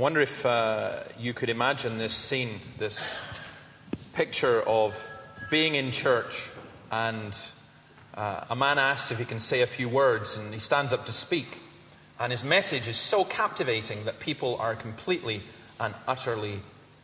I 0.00 0.02
wonder 0.02 0.22
if 0.22 0.46
uh, 0.46 0.92
you 1.18 1.34
could 1.34 1.50
imagine 1.50 1.98
this 1.98 2.14
scene, 2.14 2.58
this 2.78 3.18
picture 4.14 4.62
of 4.62 4.98
being 5.50 5.74
in 5.74 5.90
church 5.90 6.48
and 6.90 7.36
uh, 8.14 8.46
a 8.48 8.56
man 8.56 8.78
asks 8.78 9.10
if 9.10 9.18
he 9.18 9.26
can 9.26 9.40
say 9.40 9.60
a 9.60 9.66
few 9.66 9.90
words 9.90 10.38
and 10.38 10.54
he 10.54 10.58
stands 10.58 10.94
up 10.94 11.04
to 11.04 11.12
speak. 11.12 11.60
And 12.18 12.32
his 12.32 12.42
message 12.42 12.88
is 12.88 12.96
so 12.96 13.24
captivating 13.24 14.06
that 14.06 14.20
people 14.20 14.56
are 14.56 14.74
completely 14.74 15.42
and 15.78 15.94
utterly 16.08 16.60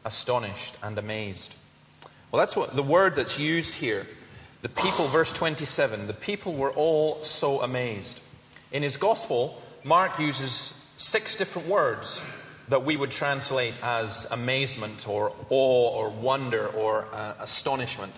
astonished 0.06 0.78
and 0.82 0.96
amazed. 0.96 1.54
Well, 2.32 2.40
that's 2.40 2.56
what 2.56 2.76
the 2.76 2.82
word 2.82 3.14
that's 3.14 3.38
used 3.38 3.74
here. 3.74 4.06
The 4.62 4.70
people, 4.70 5.06
verse 5.08 5.34
27, 5.34 6.06
the 6.06 6.14
people 6.14 6.54
were 6.54 6.70
all 6.70 7.22
so 7.22 7.60
amazed. 7.60 8.20
In 8.72 8.82
his 8.82 8.96
gospel, 8.96 9.62
Mark 9.84 10.18
uses 10.18 10.82
six 10.97 11.36
different 11.36 11.69
words 11.69 12.22
that 12.69 12.84
we 12.84 12.97
would 12.97 13.11
translate 13.11 13.75
as 13.83 14.27
amazement 14.30 15.09
or 15.09 15.33
awe 15.51 15.91
or 15.91 16.09
wonder 16.09 16.66
or 16.69 17.06
uh, 17.12 17.34
astonishment. 17.41 18.12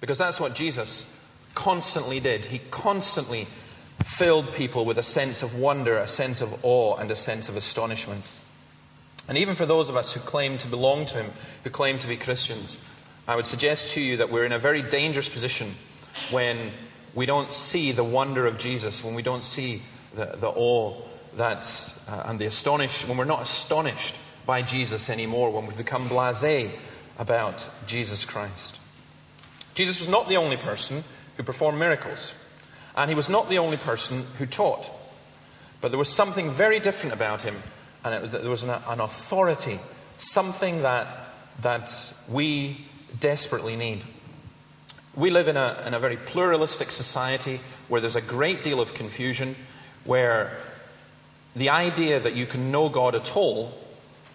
Because 0.00 0.18
that's 0.18 0.40
what 0.40 0.54
Jesus 0.54 1.18
constantly 1.54 2.20
did. 2.20 2.44
He 2.44 2.60
constantly 2.70 3.46
filled 4.04 4.52
people 4.54 4.84
with 4.84 4.98
a 4.98 5.02
sense 5.02 5.42
of 5.42 5.58
wonder, 5.58 5.98
a 5.98 6.06
sense 6.06 6.40
of 6.40 6.64
awe, 6.64 6.96
and 6.96 7.10
a 7.10 7.16
sense 7.16 7.48
of 7.48 7.56
astonishment. 7.56 8.28
And 9.28 9.36
even 9.36 9.54
for 9.54 9.66
those 9.66 9.88
of 9.88 9.96
us 9.96 10.12
who 10.12 10.20
claim 10.20 10.58
to 10.58 10.68
belong 10.68 11.06
to 11.06 11.22
Him, 11.22 11.30
who 11.64 11.70
claim 11.70 11.98
to 11.98 12.08
be 12.08 12.16
Christians, 12.16 12.82
I 13.28 13.36
would 13.36 13.46
suggest 13.46 13.94
to 13.94 14.00
you 14.00 14.16
that 14.18 14.30
we're 14.30 14.44
in 14.44 14.52
a 14.52 14.58
very 14.58 14.82
dangerous 14.82 15.28
position 15.28 15.74
when 16.30 16.72
we 17.14 17.26
don't 17.26 17.50
see 17.50 17.92
the 17.92 18.04
wonder 18.04 18.46
of 18.46 18.58
Jesus, 18.58 19.04
when 19.04 19.14
we 19.14 19.22
don't 19.22 19.44
see 19.44 19.82
the, 20.14 20.36
the 20.36 20.48
awe 20.48 20.94
uh, 21.40 22.22
and 22.26 22.38
the 22.38 22.46
astonish, 22.46 23.06
when 23.06 23.16
we're 23.16 23.24
not 23.24 23.42
astonished 23.42 24.14
by 24.46 24.62
Jesus 24.62 25.10
anymore, 25.10 25.50
when 25.50 25.66
we've 25.66 25.76
become 25.76 26.08
blase 26.08 26.70
about 27.18 27.68
Jesus 27.86 28.24
Christ. 28.24 28.78
Jesus 29.74 30.00
was 30.00 30.08
not 30.08 30.28
the 30.28 30.36
only 30.36 30.56
person 30.56 31.04
who 31.36 31.42
performed 31.42 31.78
miracles, 31.78 32.34
and 32.96 33.08
he 33.08 33.14
was 33.14 33.28
not 33.28 33.48
the 33.48 33.58
only 33.58 33.76
person 33.76 34.24
who 34.38 34.46
taught. 34.46 34.90
But 35.80 35.90
there 35.90 35.98
was 35.98 36.12
something 36.12 36.50
very 36.50 36.80
different 36.80 37.14
about 37.14 37.42
him, 37.42 37.62
and 38.04 38.22
was, 38.22 38.32
there 38.32 38.50
was 38.50 38.62
an, 38.62 38.70
an 38.88 39.00
authority, 39.00 39.78
something 40.18 40.82
that, 40.82 41.06
that 41.62 42.14
we 42.28 42.84
desperately 43.18 43.76
need. 43.76 44.02
We 45.14 45.30
live 45.30 45.48
in 45.48 45.56
a, 45.56 45.82
in 45.86 45.94
a 45.94 45.98
very 45.98 46.16
pluralistic 46.16 46.90
society 46.90 47.60
where 47.88 48.00
there's 48.00 48.16
a 48.16 48.20
great 48.20 48.62
deal 48.62 48.80
of 48.80 48.94
confusion, 48.94 49.56
where 50.04 50.56
the 51.54 51.70
idea 51.70 52.20
that 52.20 52.34
you 52.34 52.46
can 52.46 52.70
know 52.70 52.88
God 52.88 53.14
at 53.14 53.36
all 53.36 53.72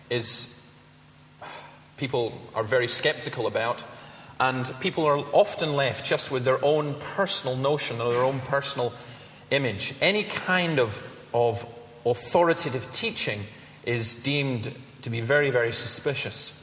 is 0.10 0.52
people 1.98 2.34
are 2.54 2.64
very 2.64 2.88
skeptical 2.88 3.48
about, 3.48 3.84
and 4.40 4.70
people 4.82 5.06
are 5.06 5.20
often 5.32 5.74
left 5.76 6.06
just 6.06 6.30
with 6.30 6.44
their 6.44 6.64
own 6.64 6.96
personal 7.00 7.56
notion 7.56 8.02
or 8.02 8.12
their 8.12 8.24
own 8.24 8.42
personal 8.42 8.92
image. 9.52 9.96
Any 10.02 10.24
kind 10.24 10.80
of, 10.80 11.02
of 11.34 11.66
authoritative 12.06 12.92
teaching 12.92 13.44
is 13.86 14.22
deemed 14.22 14.74
to 15.04 15.10
be 15.10 15.22
very, 15.22 15.52
very 15.52 15.72
suspicious. 15.72 16.62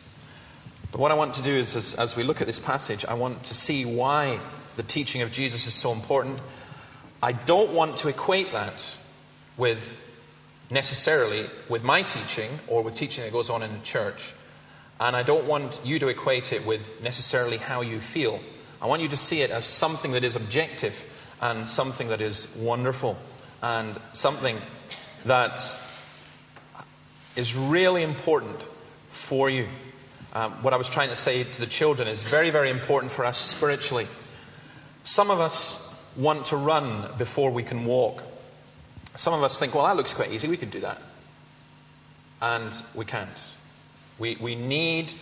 But 0.90 1.00
what 1.00 1.10
I 1.10 1.14
want 1.14 1.34
to 1.34 1.42
do 1.42 1.52
is, 1.52 1.74
as, 1.74 1.94
as 1.94 2.16
we 2.16 2.24
look 2.24 2.42
at 2.42 2.46
this 2.46 2.58
passage, 2.58 3.06
I 3.06 3.14
want 3.14 3.44
to 3.44 3.54
see 3.54 3.86
why 3.86 4.38
the 4.76 4.82
teaching 4.82 5.22
of 5.22 5.32
Jesus 5.32 5.66
is 5.66 5.72
so 5.72 5.92
important. 5.92 6.38
I 7.22 7.32
don't 7.32 7.72
want 7.72 7.98
to 7.98 8.08
equate 8.08 8.52
that 8.52 8.96
with 9.56 9.98
necessarily 10.72 11.46
with 11.68 11.84
my 11.84 12.02
teaching 12.02 12.50
or 12.66 12.82
with 12.82 12.96
teaching 12.96 13.24
that 13.24 13.32
goes 13.32 13.50
on 13.50 13.62
in 13.62 13.72
the 13.72 13.84
church. 13.84 14.32
And 14.98 15.14
I 15.14 15.22
don't 15.22 15.44
want 15.44 15.80
you 15.84 15.98
to 15.98 16.08
equate 16.08 16.52
it 16.52 16.66
with 16.66 17.02
necessarily 17.02 17.58
how 17.58 17.82
you 17.82 18.00
feel. 18.00 18.40
I 18.80 18.86
want 18.86 19.02
you 19.02 19.08
to 19.08 19.16
see 19.16 19.42
it 19.42 19.50
as 19.50 19.64
something 19.64 20.12
that 20.12 20.24
is 20.24 20.34
objective 20.34 21.04
and 21.40 21.68
something 21.68 22.08
that 22.08 22.20
is 22.20 22.56
wonderful 22.56 23.16
and 23.62 23.98
something 24.12 24.58
that 25.26 25.60
is 27.36 27.54
really 27.54 28.02
important 28.02 28.60
for 29.10 29.50
you. 29.50 29.68
Um, 30.32 30.52
what 30.62 30.72
I 30.72 30.76
was 30.76 30.88
trying 30.88 31.10
to 31.10 31.16
say 31.16 31.44
to 31.44 31.60
the 31.60 31.66
children 31.66 32.08
is 32.08 32.22
very, 32.22 32.50
very 32.50 32.70
important 32.70 33.12
for 33.12 33.24
us 33.24 33.36
spiritually. 33.36 34.08
Some 35.04 35.30
of 35.30 35.40
us 35.40 35.94
want 36.16 36.46
to 36.46 36.56
run 36.56 37.08
before 37.18 37.50
we 37.50 37.62
can 37.62 37.84
walk. 37.84 38.22
Some 39.14 39.34
of 39.34 39.42
us 39.42 39.58
think, 39.58 39.74
well, 39.74 39.84
that 39.86 39.96
looks 39.96 40.14
quite 40.14 40.32
easy, 40.32 40.48
we 40.48 40.56
could 40.56 40.70
do 40.70 40.80
that. 40.80 41.00
And 42.40 42.74
we 42.94 43.04
can't. 43.04 43.28
We, 44.18 44.36
we 44.36 44.54
need 44.54 45.12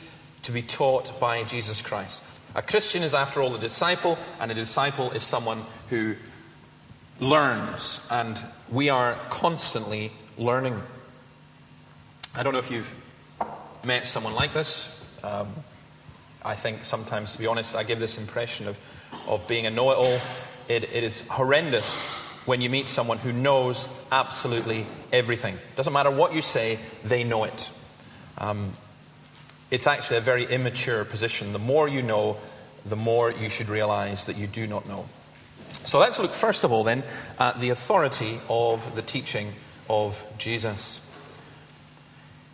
to 0.43 0.53
be 0.53 0.62
taught 0.62 1.19
by 1.21 1.43
Jesus 1.45 1.83
Christ. 1.83 2.23
A 2.55 2.62
Christian 2.62 3.03
is, 3.03 3.15
after 3.15 3.43
all, 3.43 3.55
a 3.55 3.59
disciple, 3.59 4.19
and 4.41 4.50
a 4.50 4.55
disciple 4.55 5.11
is 5.12 5.23
someone 5.23 5.62
who 5.89 6.17
learns, 7.21 8.06
and 8.11 8.43
we 8.71 8.89
are 8.89 9.15
constantly 9.29 10.12
learning. 10.39 10.81
I 12.34 12.43
don't 12.43 12.53
know 12.53 12.59
if 12.59 12.71
you've 12.71 12.93
met 13.84 14.06
someone 14.06 14.34
like 14.34 14.53
this. 14.53 15.05
Um, 15.23 15.49
I 16.45 16.55
think 16.55 16.84
sometimes, 16.84 17.33
to 17.33 17.39
be 17.39 17.47
honest, 17.47 17.77
I 17.77 17.83
give 17.83 18.00
this 18.00 18.19
impression 18.19 18.67
of, 18.67 18.79
of 19.29 19.47
being 19.47 19.67
a 19.67 19.71
know 19.71 19.91
it 19.91 19.99
all. 19.99 20.19
It, 20.69 20.84
it 20.84 21.05
is 21.05 21.29
horrendous 21.29 22.09
when 22.47 22.61
you 22.61 22.71
meet 22.71 22.89
someone 22.89 23.19
who 23.19 23.33
knows 23.33 23.89
absolutely 24.11 24.87
everything. 25.12 25.59
Doesn't 25.77 25.93
matter 25.93 26.11
what 26.11 26.34
you 26.34 26.43
say, 26.43 26.78
they 27.05 27.25
know 27.25 27.45
it. 27.45 27.71
Um, 28.39 28.73
it's 29.71 29.87
actually 29.87 30.17
a 30.17 30.23
very 30.23 30.45
immature 30.45 31.05
position. 31.05 31.53
The 31.53 31.59
more 31.59 31.87
you 31.89 32.03
know, 32.03 32.37
the 32.84 32.97
more 32.97 33.31
you 33.31 33.49
should 33.49 33.69
realize 33.69 34.27
that 34.27 34.37
you 34.37 34.47
do 34.47 34.67
not 34.67 34.89
know. 34.89 35.06
So 35.84 35.99
let's 35.99 36.19
look 36.19 36.33
first 36.33 36.65
of 36.65 36.73
all 36.73 36.84
then 36.84 37.05
at 37.39 37.61
the 37.61 37.71
authority 37.71 38.41
of 38.49 38.95
the 38.95 39.03
teaching 39.03 39.53
of 39.89 40.23
Jesus. 40.39 41.06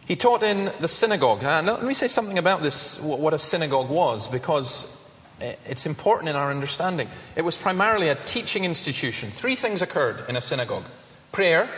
He 0.06 0.14
taught 0.14 0.42
in 0.42 0.72
the 0.80 0.88
synagogue. 0.88 1.42
Uh, 1.42 1.62
let 1.64 1.82
me 1.82 1.94
say 1.94 2.06
something 2.06 2.38
about 2.38 2.62
this, 2.62 3.00
what 3.00 3.34
a 3.34 3.38
synagogue 3.38 3.90
was, 3.90 4.28
because 4.28 4.95
it's 5.40 5.86
important 5.86 6.28
in 6.28 6.36
our 6.36 6.50
understanding. 6.50 7.08
It 7.34 7.42
was 7.42 7.56
primarily 7.56 8.08
a 8.08 8.14
teaching 8.14 8.64
institution. 8.64 9.30
Three 9.30 9.54
things 9.54 9.82
occurred 9.82 10.24
in 10.28 10.36
a 10.36 10.40
synagogue 10.40 10.84
prayer, 11.32 11.68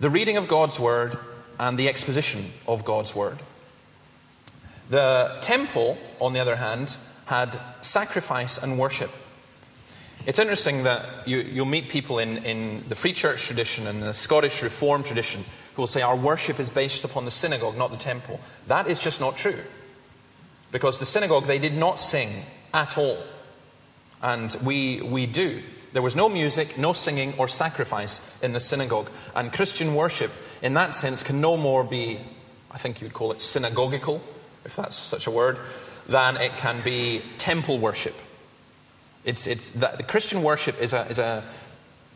the 0.00 0.10
reading 0.10 0.36
of 0.36 0.48
God's 0.48 0.78
word, 0.78 1.18
and 1.58 1.78
the 1.78 1.88
exposition 1.88 2.44
of 2.66 2.84
God's 2.84 3.14
word. 3.14 3.38
The 4.90 5.36
temple, 5.40 5.98
on 6.20 6.32
the 6.32 6.40
other 6.40 6.56
hand, 6.56 6.96
had 7.26 7.58
sacrifice 7.80 8.62
and 8.62 8.78
worship. 8.78 9.10
It's 10.26 10.38
interesting 10.38 10.82
that 10.82 11.26
you, 11.26 11.62
will 11.62 11.64
meet 11.64 11.88
people 11.88 12.18
in, 12.18 12.38
in 12.38 12.84
the 12.88 12.94
Free 12.94 13.12
Church 13.12 13.44
tradition 13.44 13.86
and 13.86 14.02
the 14.02 14.14
Scottish 14.14 14.62
Reformed 14.62 15.06
tradition 15.06 15.44
who 15.74 15.82
will 15.82 15.86
say 15.86 16.02
our 16.02 16.16
worship 16.16 16.58
is 16.58 16.70
based 16.70 17.04
upon 17.04 17.24
the 17.24 17.30
synagogue, 17.30 17.76
not 17.76 17.90
the 17.90 17.96
temple. 17.96 18.40
That 18.66 18.88
is 18.88 18.98
just 18.98 19.20
not 19.20 19.36
true. 19.36 19.60
Because 20.72 20.98
the 20.98 21.06
synagogue, 21.06 21.46
they 21.46 21.58
did 21.58 21.74
not 21.74 22.00
sing 22.00 22.44
at 22.72 22.98
all. 22.98 23.18
And 24.22 24.54
we, 24.64 25.00
we 25.02 25.26
do. 25.26 25.62
There 25.92 26.02
was 26.02 26.16
no 26.16 26.28
music, 26.28 26.76
no 26.76 26.92
singing, 26.92 27.34
or 27.38 27.48
sacrifice 27.48 28.42
in 28.42 28.52
the 28.52 28.60
synagogue. 28.60 29.08
And 29.34 29.52
Christian 29.52 29.94
worship, 29.94 30.30
in 30.62 30.74
that 30.74 30.94
sense, 30.94 31.22
can 31.22 31.40
no 31.40 31.56
more 31.56 31.84
be, 31.84 32.18
I 32.70 32.78
think 32.78 33.00
you'd 33.00 33.14
call 33.14 33.32
it 33.32 33.40
synagogical, 33.40 34.22
if 34.64 34.76
that's 34.76 34.96
such 34.96 35.26
a 35.26 35.30
word, 35.30 35.58
than 36.08 36.36
it 36.36 36.56
can 36.56 36.80
be 36.82 37.22
temple 37.38 37.78
worship. 37.78 38.14
It's, 39.24 39.46
it's, 39.46 39.70
that, 39.70 39.96
the 39.96 40.02
Christian 40.02 40.42
worship 40.42 40.80
is, 40.80 40.92
a, 40.92 41.06
is 41.08 41.18
a, 41.18 41.42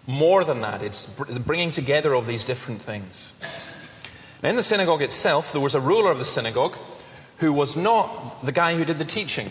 more 0.07 0.45
than 0.45 0.61
that. 0.63 0.83
It's 0.83 1.07
the 1.17 1.41
bringing 1.41 1.71
together 1.71 2.15
of 2.15 2.27
these 2.27 2.45
different 2.45 2.83
things. 2.83 3.33
Now, 4.43 4.51
in 4.51 4.57
the 4.57 4.63
synagogue 4.63 5.03
itself, 5.03 5.53
there 5.53 5.61
was 5.61 5.75
a 5.75 5.81
ruler 5.81 6.11
of 6.11 6.19
the 6.19 6.25
synagogue 6.25 6.77
who 7.39 7.53
was 7.53 7.77
not 7.77 8.45
the 8.45 8.53
guy 8.53 8.77
who 8.77 8.85
did 8.85 8.99
the 8.99 9.05
teaching. 9.05 9.51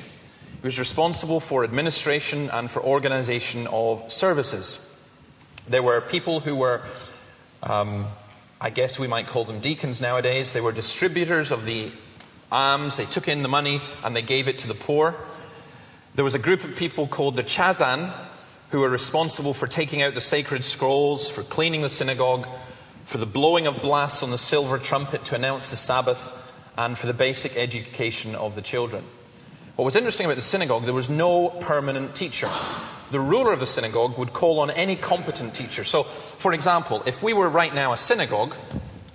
Was 0.64 0.78
responsible 0.78 1.40
for 1.40 1.64
administration 1.64 2.52
and 2.52 2.70
for 2.70 2.84
organization 2.84 3.66
of 3.68 4.12
services. 4.12 4.88
There 5.68 5.82
were 5.82 6.02
people 6.02 6.40
who 6.40 6.56
were, 6.56 6.82
um, 7.64 8.06
I 8.60 8.70
guess 8.70 9.00
we 9.00 9.08
might 9.08 9.26
call 9.26 9.44
them 9.44 9.60
deacons 9.60 10.02
nowadays. 10.02 10.54
They 10.54 10.62
were 10.62 10.72
distributors 10.72 11.50
of 11.50 11.66
the 11.66 11.92
alms. 12.52 12.98
They 12.98 13.06
took 13.06 13.28
in 13.28 13.42
the 13.42 13.48
money 13.48 13.82
and 14.04 14.16
they 14.16 14.22
gave 14.22 14.48
it 14.48 14.60
to 14.60 14.68
the 14.68 14.76
poor. 14.76 15.16
There 16.14 16.26
was 16.26 16.36
a 16.36 16.40
group 16.40 16.64
of 16.64 16.76
people 16.76 17.08
called 17.08 17.38
the 17.38 17.44
Chazan 17.44 18.14
who 18.70 18.82
were 18.82 18.90
responsible 18.90 19.56
for 19.56 19.66
taking 19.66 20.04
out 20.04 20.14
the 20.14 20.22
sacred 20.22 20.64
scrolls, 20.64 21.28
for 21.28 21.42
cleaning 21.42 21.82
the 21.82 21.90
synagogue, 21.90 22.48
for 23.06 23.18
the 23.18 23.26
blowing 23.26 23.66
of 23.66 23.82
blasts 23.82 24.22
on 24.22 24.30
the 24.30 24.38
silver 24.38 24.78
trumpet 24.78 25.26
to 25.26 25.36
announce 25.36 25.72
the 25.72 25.76
Sabbath, 25.76 26.32
and 26.78 26.98
for 26.98 27.08
the 27.08 27.14
basic 27.14 27.58
education 27.58 28.36
of 28.36 28.56
the 28.56 28.62
children. 28.62 29.04
What 29.76 29.86
was 29.86 29.96
interesting 29.96 30.26
about 30.26 30.36
the 30.36 30.42
synagogue, 30.42 30.84
there 30.84 30.94
was 30.94 31.10
no 31.10 31.50
permanent 31.50 32.14
teacher. 32.14 32.50
The 33.10 33.20
ruler 33.20 33.54
of 33.54 33.60
the 33.60 33.68
synagogue 33.68 34.18
would 34.18 34.34
call 34.34 34.60
on 34.60 34.70
any 34.70 34.96
competent 34.96 35.56
teacher. 35.56 35.84
So, 35.84 36.04
for 36.04 36.54
example, 36.54 37.04
if 37.06 37.24
we 37.24 37.34
were 37.34 37.50
right 37.50 37.74
now 37.74 37.94
a 37.94 37.98
synagogue, 37.98 38.56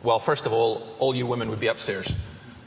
well, 0.03 0.19
first 0.19 0.47
of 0.47 0.53
all, 0.53 0.87
all 0.99 1.15
you 1.15 1.27
women 1.27 1.51
would 1.51 1.61
be 1.61 1.67
upstairs, 1.67 2.15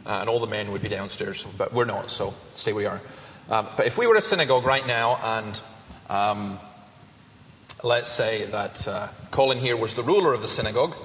uh, 0.05 0.19
and 0.21 0.29
all 0.29 0.39
the 0.39 0.47
men 0.47 0.71
would 0.71 0.81
be 0.81 0.89
downstairs, 0.89 1.45
but 1.57 1.73
we're 1.73 1.85
not, 1.85 2.11
so 2.11 2.33
stay 2.53 2.73
where 2.73 2.83
you 2.83 2.89
are. 2.89 3.01
Um, 3.49 3.67
but 3.75 3.87
if 3.87 3.97
we 3.97 4.07
were 4.07 4.15
a 4.15 4.21
synagogue 4.21 4.65
right 4.65 4.85
now, 4.85 5.17
and 5.23 5.61
um, 6.09 6.59
let's 7.83 8.11
say 8.11 8.45
that 8.45 8.87
uh, 8.87 9.07
Colin 9.31 9.59
here 9.59 9.77
was 9.77 9.95
the 9.95 10.03
ruler 10.03 10.33
of 10.33 10.41
the 10.41 10.47
synagogue, 10.47 10.95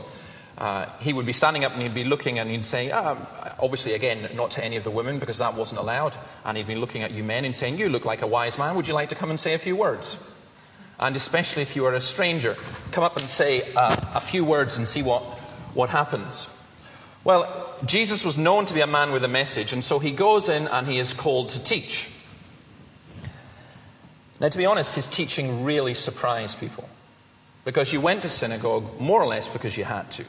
uh, 0.58 0.86
he 1.00 1.12
would 1.12 1.26
be 1.26 1.32
standing 1.32 1.64
up 1.64 1.72
and 1.72 1.82
he'd 1.82 1.94
be 1.94 2.04
looking 2.04 2.38
and 2.38 2.48
he'd 2.48 2.64
say, 2.64 2.90
ah, 2.92 3.16
obviously, 3.58 3.94
again, 3.94 4.28
not 4.36 4.52
to 4.52 4.64
any 4.64 4.76
of 4.76 4.84
the 4.84 4.90
women 4.90 5.18
because 5.18 5.38
that 5.38 5.54
wasn't 5.54 5.80
allowed. 5.80 6.16
And 6.44 6.56
he'd 6.56 6.66
be 6.66 6.76
looking 6.76 7.02
at 7.02 7.10
you 7.10 7.24
men 7.24 7.44
and 7.44 7.54
saying, 7.54 7.78
You 7.78 7.88
look 7.88 8.04
like 8.04 8.22
a 8.22 8.26
wise 8.26 8.56
man. 8.58 8.76
Would 8.76 8.86
you 8.86 8.94
like 8.94 9.08
to 9.08 9.14
come 9.14 9.30
and 9.30 9.40
say 9.40 9.54
a 9.54 9.58
few 9.58 9.74
words? 9.74 10.22
And 11.00 11.16
especially 11.16 11.62
if 11.62 11.74
you 11.74 11.84
are 11.86 11.94
a 11.94 12.00
stranger, 12.00 12.56
come 12.92 13.02
up 13.02 13.16
and 13.16 13.26
say 13.26 13.62
uh, 13.74 13.96
a 14.14 14.20
few 14.20 14.44
words 14.44 14.78
and 14.78 14.88
see 14.88 15.02
what, 15.02 15.22
what 15.74 15.90
happens. 15.90 16.48
Well, 17.24 17.74
Jesus 17.84 18.24
was 18.24 18.38
known 18.38 18.66
to 18.66 18.74
be 18.74 18.80
a 18.80 18.86
man 18.86 19.10
with 19.10 19.24
a 19.24 19.28
message, 19.28 19.72
and 19.72 19.82
so 19.82 19.98
he 19.98 20.12
goes 20.12 20.48
in 20.48 20.68
and 20.68 20.86
he 20.86 20.98
is 20.98 21.12
called 21.12 21.48
to 21.50 21.64
teach. 21.64 22.10
Now, 24.40 24.50
to 24.50 24.58
be 24.58 24.66
honest, 24.66 24.94
his 24.94 25.06
teaching 25.06 25.64
really 25.64 25.94
surprised 25.94 26.60
people 26.60 26.88
because 27.64 27.92
you 27.92 28.00
went 28.00 28.22
to 28.22 28.28
synagogue 28.28 29.00
more 29.00 29.20
or 29.22 29.26
less 29.26 29.48
because 29.48 29.76
you 29.76 29.84
had 29.84 30.10
to. 30.12 30.24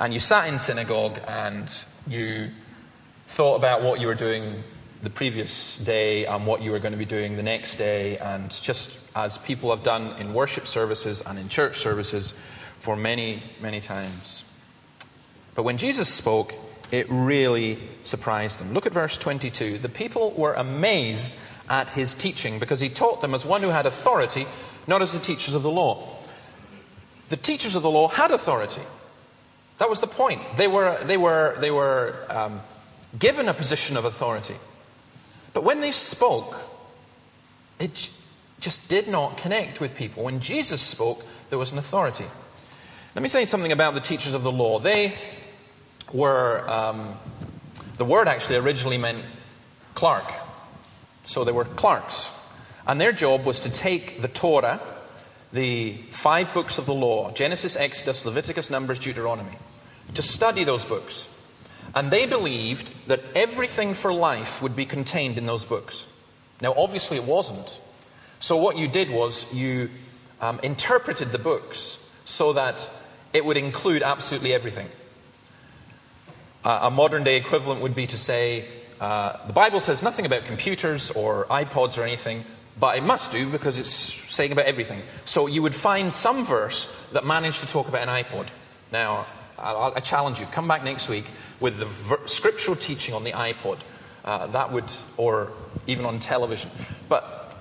And 0.00 0.14
you 0.14 0.20
sat 0.20 0.46
in 0.46 0.58
synagogue 0.58 1.18
and 1.26 1.68
you 2.06 2.50
thought 3.26 3.56
about 3.56 3.82
what 3.82 4.00
you 4.00 4.06
were 4.06 4.14
doing 4.14 4.62
the 5.02 5.10
previous 5.10 5.78
day 5.78 6.24
and 6.26 6.46
what 6.46 6.62
you 6.62 6.70
were 6.70 6.78
going 6.78 6.92
to 6.92 6.98
be 6.98 7.04
doing 7.04 7.36
the 7.36 7.42
next 7.42 7.76
day, 7.76 8.18
and 8.18 8.50
just 8.50 8.98
as 9.16 9.38
people 9.38 9.70
have 9.70 9.84
done 9.84 10.14
in 10.20 10.34
worship 10.34 10.66
services 10.66 11.22
and 11.22 11.38
in 11.38 11.48
church 11.48 11.78
services 11.78 12.34
for 12.78 12.96
many, 12.96 13.42
many 13.60 13.80
times. 13.80 14.44
But 15.54 15.64
when 15.64 15.78
Jesus 15.78 16.08
spoke, 16.08 16.54
it 16.90 17.06
really 17.10 17.78
surprised 18.02 18.60
them. 18.60 18.74
Look 18.74 18.86
at 18.86 18.92
verse 18.92 19.18
22. 19.18 19.78
The 19.78 19.88
people 19.88 20.32
were 20.32 20.54
amazed 20.54 21.36
at 21.68 21.90
his 21.90 22.14
teaching 22.14 22.58
because 22.58 22.80
he 22.80 22.88
taught 22.88 23.20
them 23.20 23.34
as 23.34 23.44
one 23.44 23.62
who 23.62 23.68
had 23.68 23.86
authority, 23.86 24.46
not 24.86 25.02
as 25.02 25.12
the 25.12 25.18
teachers 25.18 25.54
of 25.54 25.62
the 25.62 25.70
law. 25.70 26.08
The 27.28 27.36
teachers 27.36 27.74
of 27.74 27.82
the 27.82 27.90
law 27.90 28.08
had 28.08 28.30
authority. 28.30 28.82
That 29.78 29.88
was 29.88 30.00
the 30.00 30.06
point. 30.06 30.42
They 30.56 30.68
were, 30.68 31.02
they 31.04 31.16
were, 31.16 31.56
they 31.58 31.70
were 31.70 32.16
um, 32.28 32.60
given 33.18 33.48
a 33.48 33.54
position 33.54 33.96
of 33.96 34.04
authority. 34.04 34.56
But 35.54 35.64
when 35.64 35.80
they 35.80 35.92
spoke, 35.92 36.56
it 37.78 38.10
just 38.60 38.88
did 38.88 39.08
not 39.08 39.38
connect 39.38 39.80
with 39.80 39.96
people. 39.96 40.24
When 40.24 40.40
Jesus 40.40 40.80
spoke, 40.80 41.24
there 41.50 41.58
was 41.58 41.72
an 41.72 41.78
authority. 41.78 42.26
Let 43.14 43.22
me 43.22 43.28
say 43.28 43.44
something 43.44 43.72
about 43.72 43.94
the 43.94 44.00
teachers 44.00 44.34
of 44.34 44.42
the 44.42 44.52
law. 44.52 44.78
They 44.78 45.14
were, 46.12 46.68
um, 46.68 47.14
the 47.96 48.04
word 48.04 48.28
actually 48.28 48.56
originally 48.56 48.98
meant 48.98 49.24
clerk. 49.94 50.32
So 51.24 51.44
they 51.44 51.52
were 51.52 51.64
clerks. 51.64 52.34
And 52.86 53.00
their 53.00 53.12
job 53.12 53.44
was 53.44 53.60
to 53.60 53.70
take 53.70 54.22
the 54.22 54.28
Torah, 54.28 54.80
the 55.52 55.94
five 56.10 56.52
books 56.52 56.78
of 56.78 56.86
the 56.86 56.94
law 56.94 57.30
Genesis, 57.32 57.76
Exodus, 57.76 58.24
Leviticus, 58.24 58.70
Numbers, 58.70 58.98
Deuteronomy 58.98 59.56
to 60.14 60.22
study 60.22 60.64
those 60.64 60.84
books. 60.84 61.28
And 61.94 62.10
they 62.10 62.26
believed 62.26 62.90
that 63.08 63.22
everything 63.34 63.94
for 63.94 64.12
life 64.12 64.62
would 64.62 64.76
be 64.76 64.84
contained 64.84 65.38
in 65.38 65.46
those 65.46 65.64
books. 65.64 66.06
Now, 66.60 66.74
obviously, 66.76 67.16
it 67.16 67.24
wasn't. 67.24 67.80
So, 68.40 68.56
what 68.56 68.76
you 68.76 68.88
did 68.88 69.10
was 69.10 69.52
you 69.54 69.90
um, 70.40 70.60
interpreted 70.62 71.32
the 71.32 71.38
books 71.38 72.06
so 72.24 72.52
that 72.52 72.88
it 73.32 73.44
would 73.44 73.56
include 73.56 74.02
absolutely 74.02 74.52
everything. 74.52 74.88
Uh, 76.64 76.80
a 76.82 76.90
modern 76.90 77.24
day 77.24 77.36
equivalent 77.36 77.80
would 77.80 77.94
be 77.94 78.06
to 78.06 78.18
say, 78.18 78.64
uh, 79.00 79.46
the 79.46 79.52
Bible 79.52 79.80
says 79.80 80.02
nothing 80.02 80.26
about 80.26 80.44
computers 80.44 81.10
or 81.12 81.44
iPods 81.46 81.96
or 81.98 82.02
anything, 82.02 82.44
but 82.78 82.96
it 82.96 83.02
must 83.02 83.32
do 83.32 83.48
because 83.48 83.78
it's 83.78 83.90
saying 83.90 84.52
about 84.52 84.66
everything. 84.66 85.02
So 85.24 85.46
you 85.46 85.62
would 85.62 85.74
find 85.74 86.12
some 86.12 86.44
verse 86.44 86.94
that 87.12 87.24
managed 87.26 87.60
to 87.60 87.66
talk 87.66 87.88
about 87.88 88.06
an 88.06 88.24
iPod. 88.24 88.48
Now, 88.92 89.26
I, 89.58 89.92
I 89.96 90.00
challenge 90.00 90.40
you, 90.40 90.46
come 90.46 90.68
back 90.68 90.84
next 90.84 91.08
week 91.08 91.24
with 91.60 91.78
the 91.78 91.86
ver- 91.86 92.26
scriptural 92.26 92.76
teaching 92.76 93.14
on 93.14 93.24
the 93.24 93.32
iPod. 93.32 93.78
Uh, 94.24 94.46
that 94.48 94.72
would, 94.72 94.84
or 95.16 95.50
even 95.86 96.04
on 96.04 96.18
television. 96.18 96.70
But 97.08 97.56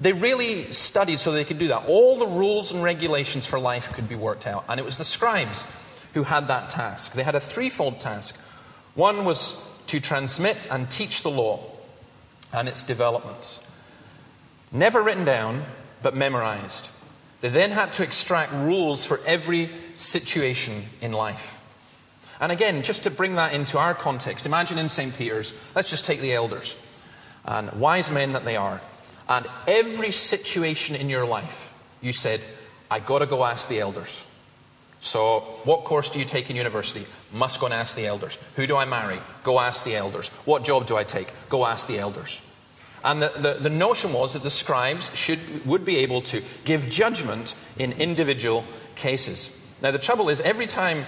they 0.00 0.12
really 0.12 0.72
studied 0.72 1.18
so 1.18 1.32
they 1.32 1.44
could 1.44 1.58
do 1.58 1.68
that. 1.68 1.86
All 1.86 2.18
the 2.18 2.26
rules 2.26 2.72
and 2.72 2.82
regulations 2.82 3.46
for 3.46 3.58
life 3.58 3.92
could 3.92 4.08
be 4.08 4.14
worked 4.14 4.46
out. 4.46 4.64
And 4.68 4.78
it 4.78 4.84
was 4.84 4.98
the 4.98 5.04
scribes 5.04 5.72
who 6.14 6.24
had 6.24 6.48
that 6.48 6.70
task. 6.70 7.12
They 7.12 7.22
had 7.22 7.34
a 7.34 7.40
threefold 7.40 8.00
task. 8.00 8.38
One 8.94 9.24
was 9.24 9.64
to 9.86 10.00
transmit 10.00 10.66
and 10.70 10.90
teach 10.90 11.22
the 11.22 11.30
law 11.30 11.60
and 12.52 12.68
its 12.68 12.82
developments. 12.82 13.67
Never 14.70 15.02
written 15.02 15.24
down, 15.24 15.64
but 16.02 16.14
memorized. 16.14 16.90
They 17.40 17.48
then 17.48 17.70
had 17.70 17.92
to 17.94 18.02
extract 18.02 18.52
rules 18.52 19.04
for 19.04 19.20
every 19.26 19.70
situation 19.96 20.84
in 21.00 21.12
life. 21.12 21.58
And 22.40 22.52
again, 22.52 22.82
just 22.82 23.04
to 23.04 23.10
bring 23.10 23.36
that 23.36 23.52
into 23.52 23.78
our 23.78 23.94
context, 23.94 24.46
imagine 24.46 24.78
in 24.78 24.88
St. 24.88 25.16
Peter's, 25.16 25.58
let's 25.74 25.90
just 25.90 26.04
take 26.04 26.20
the 26.20 26.34
elders 26.34 26.80
and 27.44 27.72
wise 27.72 28.10
men 28.10 28.32
that 28.32 28.44
they 28.44 28.56
are. 28.56 28.80
And 29.28 29.46
every 29.66 30.12
situation 30.12 30.96
in 30.96 31.08
your 31.08 31.26
life, 31.26 31.74
you 32.00 32.12
said, 32.12 32.44
I 32.90 33.00
got 33.00 33.20
to 33.20 33.26
go 33.26 33.44
ask 33.44 33.68
the 33.68 33.80
elders. 33.80 34.24
So, 35.00 35.40
what 35.64 35.84
course 35.84 36.10
do 36.10 36.18
you 36.18 36.24
take 36.24 36.50
in 36.50 36.56
university? 36.56 37.06
Must 37.32 37.60
go 37.60 37.66
and 37.66 37.74
ask 37.74 37.94
the 37.94 38.06
elders. 38.06 38.36
Who 38.56 38.66
do 38.66 38.76
I 38.76 38.84
marry? 38.84 39.20
Go 39.44 39.60
ask 39.60 39.84
the 39.84 39.94
elders. 39.94 40.28
What 40.44 40.64
job 40.64 40.86
do 40.86 40.96
I 40.96 41.04
take? 41.04 41.32
Go 41.48 41.66
ask 41.66 41.86
the 41.86 41.98
elders. 41.98 42.42
And 43.04 43.22
the, 43.22 43.28
the, 43.28 43.54
the, 43.54 43.70
notion 43.70 44.12
was 44.12 44.32
that 44.32 44.42
the 44.42 44.50
scribes 44.50 45.14
should, 45.14 45.66
would 45.66 45.84
be 45.84 45.98
able 45.98 46.22
to 46.22 46.42
give 46.64 46.88
judgment 46.88 47.54
in 47.78 47.92
individual 47.92 48.64
cases. 48.96 49.54
Now, 49.80 49.92
the 49.92 49.98
trouble 49.98 50.28
is, 50.28 50.40
every 50.40 50.66
time 50.66 51.04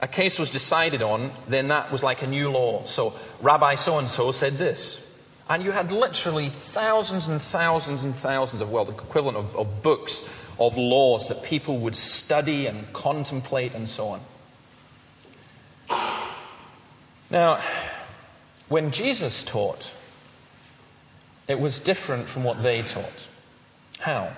a 0.00 0.08
case 0.08 0.38
was 0.38 0.50
decided 0.50 1.02
on, 1.02 1.30
then 1.48 1.68
that 1.68 1.90
was 1.90 2.02
like 2.02 2.22
a 2.22 2.26
new 2.26 2.50
law. 2.50 2.84
So, 2.84 3.14
Rabbi 3.40 3.76
so 3.76 3.98
and 3.98 4.10
so 4.10 4.30
said 4.32 4.58
this. 4.58 5.02
And 5.48 5.62
you 5.62 5.70
had 5.70 5.92
literally 5.92 6.48
thousands 6.48 7.28
and 7.28 7.40
thousands 7.40 8.04
and 8.04 8.14
thousands 8.14 8.60
of, 8.60 8.70
well, 8.70 8.84
the 8.84 8.92
equivalent 8.92 9.38
of, 9.38 9.56
of 9.56 9.82
books 9.82 10.28
of 10.58 10.76
laws 10.76 11.28
that 11.28 11.42
people 11.42 11.78
would 11.78 11.96
study 11.96 12.66
and 12.66 12.92
contemplate 12.92 13.74
and 13.74 13.88
so 13.88 14.08
on. 14.08 14.20
Now, 17.30 17.60
when 18.68 18.90
Jesus 18.90 19.44
taught, 19.44 19.94
it 21.48 21.60
was 21.60 21.78
different 21.78 22.28
from 22.28 22.44
what 22.44 22.62
they 22.62 22.82
taught. 22.82 23.28
How? 23.98 24.30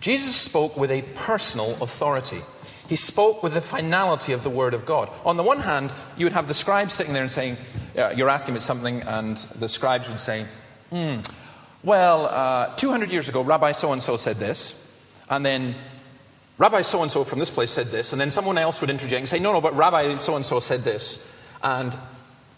Jesus 0.00 0.36
spoke 0.36 0.76
with 0.76 0.90
a 0.90 1.02
personal 1.14 1.76
authority. 1.82 2.42
He 2.88 2.96
spoke 2.96 3.42
with 3.42 3.54
the 3.54 3.60
finality 3.60 4.32
of 4.32 4.42
the 4.42 4.50
Word 4.50 4.72
of 4.72 4.86
God. 4.86 5.10
On 5.24 5.36
the 5.36 5.42
one 5.42 5.60
hand, 5.60 5.92
you 6.16 6.24
would 6.24 6.32
have 6.32 6.48
the 6.48 6.54
scribes 6.54 6.94
sitting 6.94 7.12
there 7.12 7.22
and 7.22 7.30
saying, 7.30 7.56
uh, 7.96 8.10
You're 8.16 8.30
asking 8.30 8.54
me 8.54 8.60
something, 8.60 9.02
and 9.02 9.36
the 9.58 9.68
scribes 9.68 10.08
would 10.08 10.20
say, 10.20 10.46
hmm, 10.90 11.16
Well, 11.82 12.26
uh, 12.26 12.74
200 12.76 13.10
years 13.10 13.28
ago, 13.28 13.42
Rabbi 13.42 13.72
so 13.72 13.92
and 13.92 14.02
so 14.02 14.16
said 14.16 14.36
this. 14.36 14.84
And 15.28 15.44
then 15.44 15.74
Rabbi 16.56 16.82
so 16.82 17.02
and 17.02 17.10
so 17.10 17.24
from 17.24 17.38
this 17.38 17.50
place 17.50 17.70
said 17.70 17.88
this. 17.88 18.12
And 18.12 18.20
then 18.20 18.30
someone 18.30 18.56
else 18.56 18.80
would 18.80 18.90
interject 18.90 19.20
and 19.20 19.28
say, 19.28 19.38
No, 19.38 19.52
no, 19.52 19.60
but 19.60 19.74
Rabbi 19.74 20.18
so 20.18 20.36
and 20.36 20.46
so 20.46 20.58
said 20.60 20.82
this. 20.82 21.30
And 21.62 21.96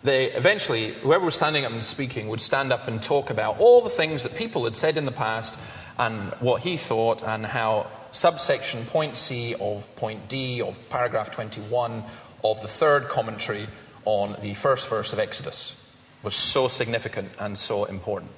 they 0.02 0.32
eventually, 0.32 0.88
whoever 0.88 1.24
was 1.24 1.34
standing 1.34 1.64
up 1.64 1.72
and 1.72 1.84
speaking 1.84 2.28
would 2.28 2.40
stand 2.40 2.72
up 2.72 2.88
and 2.88 3.02
talk 3.02 3.30
about 3.30 3.60
all 3.60 3.82
the 3.82 3.90
things 3.90 4.22
that 4.22 4.34
people 4.34 4.64
had 4.64 4.74
said 4.74 4.96
in 4.96 5.04
the 5.04 5.12
past 5.12 5.58
and 5.98 6.32
what 6.40 6.62
he 6.62 6.76
thought 6.76 7.22
and 7.22 7.44
how 7.44 7.86
subsection 8.10 8.86
point 8.86 9.16
C 9.16 9.54
of 9.60 9.94
point 9.96 10.28
D 10.28 10.62
of 10.62 10.88
paragraph 10.88 11.30
21 11.30 12.02
of 12.42 12.60
the 12.62 12.68
third 12.68 13.08
commentary 13.08 13.66
on 14.06 14.36
the 14.40 14.54
first 14.54 14.88
verse 14.88 15.12
of 15.12 15.18
Exodus 15.18 15.76
was 16.22 16.34
so 16.34 16.68
significant 16.68 17.30
and 17.38 17.56
so 17.58 17.84
important. 17.84 18.30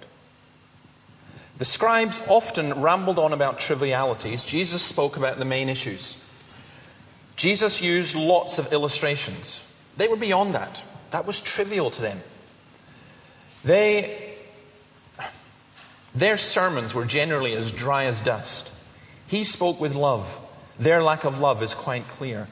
The 1.59 1.65
scribes 1.65 2.27
often 2.29 2.81
rambled 2.81 3.19
on 3.19 3.33
about 3.33 3.59
trivialities. 3.59 4.43
Jesus 4.43 4.83
spoke 4.83 5.17
about 5.17 5.39
the 5.39 5.45
main 5.45 5.69
issues. 5.69 6.23
Jesus 7.37 7.81
used 7.81 8.17
lots 8.17 8.59
of 8.59 8.73
illustrations. 8.73 9.65
They 9.97 10.09
were 10.09 10.17
beyond 10.17 10.55
that. 10.55 10.83
That 11.13 11.27
was 11.27 11.41
trivial 11.41 11.91
to 11.91 12.03
them. 12.03 12.21
They, 13.65 14.35
their 16.15 16.37
sermons 16.37 16.95
were 16.95 17.05
generally 17.05 17.55
as 17.55 17.71
dry 17.71 18.05
as 18.05 18.19
dust. 18.19 18.73
He 19.29 19.45
spoke 19.45 19.81
with 19.81 19.95
love. 19.95 20.39
Their 20.79 21.03
lack 21.03 21.25
of 21.25 21.39
love 21.39 21.63
is 21.63 21.75
quite 21.75 22.09
clear. 22.09 22.49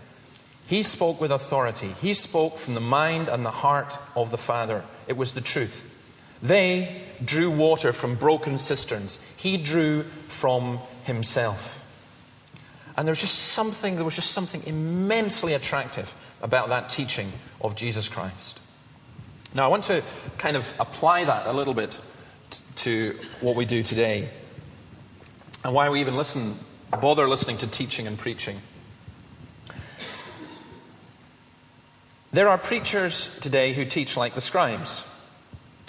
He 0.67 0.83
spoke 0.83 1.21
with 1.21 1.33
authority. 1.33 1.95
He 2.01 2.15
spoke 2.15 2.59
from 2.59 2.75
the 2.75 2.81
mind 2.81 3.29
and 3.29 3.45
the 3.45 3.51
heart 3.51 3.99
of 4.15 4.31
the 4.31 4.39
Father. 4.39 4.85
It 5.09 5.17
was 5.17 5.35
the 5.35 5.41
truth. 5.41 5.87
They 6.43 7.03
drew 7.25 7.51
water 7.51 7.93
from 7.93 8.15
broken 8.15 8.59
cisterns. 8.59 9.19
He 9.37 9.57
drew 9.57 10.05
from 10.29 10.79
himself. 11.05 11.80
And 13.01 13.09
there 13.09 13.13
was 13.13 13.21
just 13.23 13.53
something, 13.53 13.95
there 13.95 14.05
was 14.05 14.15
just 14.15 14.33
something 14.33 14.63
immensely 14.67 15.55
attractive 15.55 16.15
about 16.43 16.69
that 16.69 16.91
teaching 16.91 17.33
of 17.63 17.75
Jesus 17.75 18.11
Christ. 18.11 18.61
Now, 19.55 19.65
I 19.65 19.69
want 19.69 19.85
to 19.85 20.05
kind 20.37 20.55
of 20.55 20.71
apply 20.79 21.25
that 21.25 21.47
a 21.47 21.53
little 21.53 21.73
bit 21.73 21.99
to 22.77 23.19
what 23.41 23.57
we 23.57 23.65
do 23.65 23.83
today 23.83 24.29
and 25.65 25.73
why 25.73 25.89
we 25.89 26.03
even 26.03 26.15
listen, 26.15 26.55
bother 26.91 27.27
listening 27.27 27.57
to 27.57 27.67
teaching 27.67 28.07
and 28.07 28.19
preaching. 28.19 28.59
There 32.33 32.51
are 32.51 32.59
preachers 32.59 33.35
today 33.41 33.73
who 33.73 33.87
teach 33.87 34.19
like 34.19 34.35
the 34.35 34.43
scribes. 34.43 35.09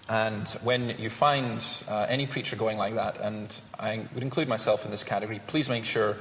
And 0.08 0.48
when 0.64 0.96
you 0.98 1.10
find 1.10 1.62
uh, 1.90 2.06
any 2.08 2.26
preacher 2.26 2.56
going 2.56 2.78
like 2.78 2.94
that, 2.94 3.20
and 3.20 3.54
I 3.78 4.08
would 4.14 4.24
include 4.24 4.48
myself 4.48 4.86
in 4.86 4.92
this 4.92 5.04
category, 5.04 5.42
please 5.48 5.68
make 5.68 5.84
sure 5.84 6.16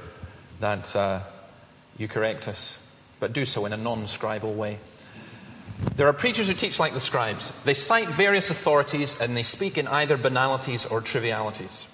that 0.61 0.95
uh, 0.95 1.19
you 1.97 2.07
correct 2.07 2.47
us, 2.47 2.83
but 3.19 3.33
do 3.33 3.45
so 3.45 3.65
in 3.65 3.73
a 3.73 3.77
non 3.77 4.03
scribal 4.03 4.55
way. 4.55 4.79
There 5.95 6.07
are 6.07 6.13
preachers 6.13 6.47
who 6.47 6.53
teach 6.53 6.79
like 6.79 6.93
the 6.93 6.99
scribes. 6.99 7.51
They 7.63 7.73
cite 7.73 8.07
various 8.07 8.49
authorities 8.49 9.19
and 9.19 9.35
they 9.35 9.43
speak 9.43 9.77
in 9.77 9.87
either 9.87 10.15
banalities 10.15 10.85
or 10.85 11.01
trivialities. 11.01 11.87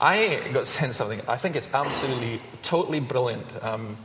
I 0.00 0.50
got 0.52 0.66
sent 0.66 0.94
something, 0.94 1.20
I 1.26 1.36
think 1.36 1.56
it's 1.56 1.72
absolutely, 1.72 2.40
totally 2.62 3.00
brilliant. 3.00 3.46
Um, 3.62 3.96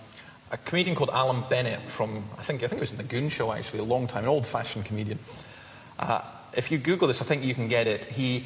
a 0.52 0.58
comedian 0.58 0.96
called 0.96 1.12
Alan 1.14 1.44
Bennett 1.50 1.82
from, 1.90 2.24
I 2.38 2.44
think, 2.44 2.64
I 2.64 2.68
think 2.68 2.80
it 2.80 2.82
was 2.82 2.92
in 2.92 2.98
the 2.98 3.04
Goon 3.04 3.30
Show 3.30 3.52
actually, 3.52 3.80
a 3.80 3.84
long 3.84 4.08
time, 4.08 4.24
an 4.24 4.30
old 4.30 4.46
fashioned 4.46 4.86
comedian. 4.86 5.20
Uh, 6.00 6.22
if 6.54 6.72
you 6.72 6.78
Google 6.78 7.08
this, 7.08 7.22
I 7.22 7.26
think 7.26 7.44
you 7.44 7.54
can 7.54 7.68
get 7.68 7.88
it. 7.88 8.06
He 8.06 8.46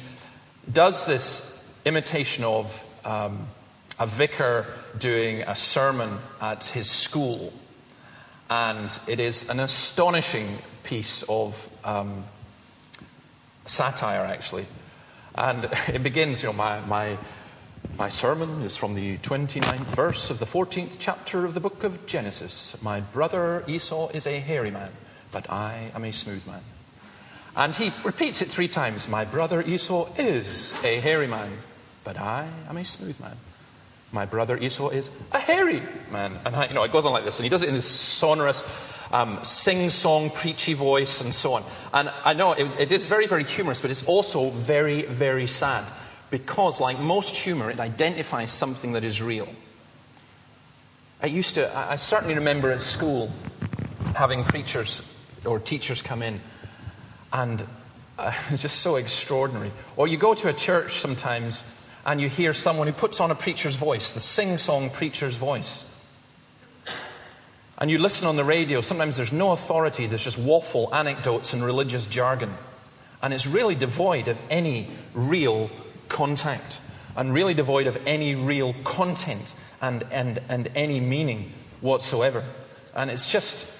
does 0.70 1.06
this 1.06 1.64
imitation 1.84 2.44
of 2.44 2.84
um, 3.04 3.46
a 3.98 4.06
vicar 4.06 4.66
doing 4.98 5.42
a 5.42 5.54
sermon 5.54 6.18
at 6.40 6.64
his 6.64 6.90
school. 6.90 7.52
And 8.50 8.96
it 9.08 9.18
is 9.18 9.48
an 9.48 9.60
astonishing 9.60 10.58
piece 10.82 11.24
of 11.28 11.68
um, 11.84 12.24
satire, 13.64 14.24
actually. 14.24 14.66
And 15.34 15.64
it 15.88 16.02
begins, 16.02 16.42
you 16.42 16.48
know, 16.48 16.52
my, 16.52 16.80
my, 16.80 17.18
my 17.98 18.08
sermon 18.08 18.62
is 18.62 18.76
from 18.76 18.94
the 18.94 19.18
29th 19.18 19.94
verse 19.94 20.30
of 20.30 20.38
the 20.38 20.46
14th 20.46 20.96
chapter 20.98 21.44
of 21.44 21.54
the 21.54 21.60
book 21.60 21.82
of 21.82 22.06
Genesis. 22.06 22.80
My 22.82 23.00
brother 23.00 23.64
Esau 23.66 24.08
is 24.10 24.26
a 24.26 24.38
hairy 24.38 24.70
man, 24.70 24.90
but 25.32 25.50
I 25.50 25.90
am 25.94 26.04
a 26.04 26.12
smooth 26.12 26.46
man. 26.46 26.62
And 27.56 27.74
he 27.74 27.90
repeats 28.04 28.42
it 28.42 28.48
three 28.48 28.68
times. 28.68 29.08
My 29.08 29.24
brother 29.24 29.62
Esau 29.62 30.08
is 30.18 30.74
a 30.84 31.00
hairy 31.00 31.26
man, 31.26 31.50
but 32.04 32.18
I 32.18 32.48
am 32.68 32.76
a 32.76 32.84
smooth 32.84 33.18
man. 33.18 33.36
My 34.16 34.24
brother 34.24 34.56
Esau 34.56 34.88
is 34.88 35.10
a 35.30 35.38
hairy 35.38 35.82
man. 36.10 36.40
And 36.46 36.56
I, 36.56 36.68
you 36.68 36.74
know, 36.74 36.82
it 36.84 36.90
goes 36.90 37.04
on 37.04 37.12
like 37.12 37.26
this. 37.26 37.38
And 37.38 37.44
he 37.44 37.50
does 37.50 37.62
it 37.62 37.68
in 37.68 37.74
this 37.74 37.86
sonorous, 37.86 38.66
um, 39.12 39.44
sing 39.44 39.90
song, 39.90 40.30
preachy 40.30 40.72
voice, 40.72 41.20
and 41.20 41.34
so 41.34 41.52
on. 41.52 41.64
And 41.92 42.10
I 42.24 42.32
know 42.32 42.52
it, 42.52 42.66
it 42.80 42.92
is 42.92 43.04
very, 43.04 43.26
very 43.26 43.44
humorous, 43.44 43.82
but 43.82 43.90
it's 43.90 44.06
also 44.06 44.48
very, 44.48 45.02
very 45.02 45.46
sad. 45.46 45.84
Because, 46.30 46.80
like 46.80 46.98
most 46.98 47.36
humor, 47.36 47.70
it 47.70 47.78
identifies 47.78 48.52
something 48.52 48.92
that 48.92 49.04
is 49.04 49.20
real. 49.20 49.48
I 51.22 51.26
used 51.26 51.56
to, 51.56 51.76
I 51.76 51.96
certainly 51.96 52.36
remember 52.36 52.70
at 52.70 52.80
school 52.80 53.30
having 54.14 54.44
preachers 54.44 55.06
or 55.44 55.58
teachers 55.58 56.00
come 56.00 56.22
in, 56.22 56.40
and 57.34 57.62
uh, 58.18 58.32
it's 58.50 58.62
just 58.62 58.80
so 58.80 58.96
extraordinary. 58.96 59.72
Or 59.94 60.08
you 60.08 60.16
go 60.16 60.32
to 60.32 60.48
a 60.48 60.54
church 60.54 61.00
sometimes 61.00 61.70
and 62.06 62.20
you 62.20 62.28
hear 62.28 62.54
someone 62.54 62.86
who 62.86 62.92
puts 62.92 63.20
on 63.20 63.32
a 63.32 63.34
preacher's 63.34 63.74
voice, 63.74 64.12
the 64.12 64.20
sing 64.20 64.58
song 64.58 64.90
preacher's 64.90 65.34
voice. 65.34 65.92
And 67.78 67.90
you 67.90 67.98
listen 67.98 68.28
on 68.28 68.36
the 68.36 68.44
radio, 68.44 68.80
sometimes 68.80 69.16
there's 69.16 69.32
no 69.32 69.50
authority, 69.50 70.06
there's 70.06 70.22
just 70.22 70.38
waffle, 70.38 70.94
anecdotes, 70.94 71.52
and 71.52 71.62
religious 71.62 72.06
jargon. 72.06 72.54
And 73.20 73.34
it's 73.34 73.46
really 73.46 73.74
devoid 73.74 74.28
of 74.28 74.40
any 74.48 74.88
real 75.14 75.68
contact 76.08 76.80
and 77.16 77.34
really 77.34 77.54
devoid 77.54 77.88
of 77.88 77.98
any 78.06 78.36
real 78.36 78.72
content 78.84 79.54
and, 79.82 80.04
and, 80.12 80.40
and 80.48 80.68
any 80.76 81.00
meaning 81.00 81.52
whatsoever. 81.80 82.44
And 82.94 83.10
it's 83.10 83.30
just, 83.30 83.70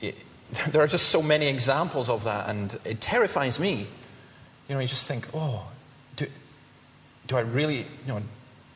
it, 0.00 0.14
there 0.68 0.80
are 0.80 0.86
just 0.86 1.08
so 1.08 1.22
many 1.22 1.48
examples 1.48 2.08
of 2.08 2.22
that, 2.22 2.48
and 2.48 2.78
it 2.84 3.00
terrifies 3.00 3.58
me. 3.58 3.88
You 4.68 4.74
know, 4.74 4.80
you 4.80 4.88
just 4.88 5.06
think, 5.06 5.26
oh, 5.34 5.66
do 7.26 7.36
I 7.36 7.40
really, 7.40 7.78
you 7.78 7.84
know, 8.06 8.22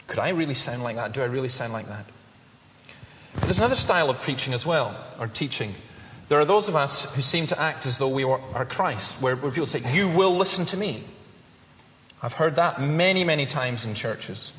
could 0.06 0.18
I 0.18 0.30
really 0.30 0.54
sound 0.54 0.82
like 0.82 0.96
that? 0.96 1.12
Do 1.12 1.22
I 1.22 1.26
really 1.26 1.48
sound 1.48 1.72
like 1.72 1.86
that? 1.88 2.04
But 3.34 3.44
there's 3.44 3.58
another 3.58 3.76
style 3.76 4.10
of 4.10 4.20
preaching 4.20 4.54
as 4.54 4.66
well, 4.66 4.96
or 5.18 5.28
teaching. 5.28 5.74
There 6.28 6.40
are 6.40 6.44
those 6.44 6.68
of 6.68 6.76
us 6.76 7.14
who 7.14 7.22
seem 7.22 7.46
to 7.48 7.60
act 7.60 7.86
as 7.86 7.98
though 7.98 8.08
we 8.08 8.24
are 8.24 8.64
Christ, 8.64 9.22
where, 9.22 9.36
where 9.36 9.50
people 9.50 9.66
say, 9.66 9.82
You 9.92 10.08
will 10.08 10.36
listen 10.36 10.66
to 10.66 10.76
me. 10.76 11.04
I've 12.22 12.34
heard 12.34 12.56
that 12.56 12.80
many, 12.80 13.24
many 13.24 13.46
times 13.46 13.86
in 13.86 13.94
churches, 13.94 14.52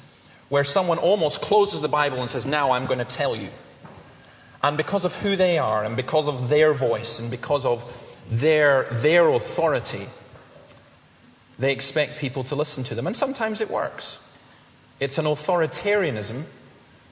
where 0.50 0.64
someone 0.64 0.98
almost 0.98 1.42
closes 1.42 1.82
the 1.82 1.88
Bible 1.88 2.20
and 2.22 2.30
says, 2.30 2.46
Now 2.46 2.72
I'm 2.72 2.86
going 2.86 3.00
to 3.00 3.06
tell 3.06 3.36
you. 3.36 3.50
And 4.64 4.78
because 4.78 5.06
of 5.06 5.16
who 5.16 5.36
they 5.36 5.58
are, 5.58 5.84
and 5.84 5.96
because 5.96 6.28
of 6.28 6.50
their 6.50 6.74
voice, 6.74 7.20
and 7.20 7.32
because 7.32 7.66
of 7.66 7.84
their, 8.30 8.84
their 8.92 9.28
authority, 9.30 10.08
they 11.62 11.72
expect 11.72 12.18
people 12.18 12.44
to 12.46 12.56
listen 12.56 12.84
to 12.86 12.96
them, 12.96 13.08
and 13.08 13.16
sometimes 13.16 13.62
it 13.62 13.70
works. 13.70 14.20
It's 15.00 15.18
an 15.18 15.26
authoritarianism, 15.26 16.44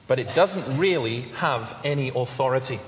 but 0.06 0.18
it 0.18 0.34
doesn't 0.34 0.78
really 0.78 1.22
have 1.36 1.76
any 1.84 2.08
authority. 2.08 2.80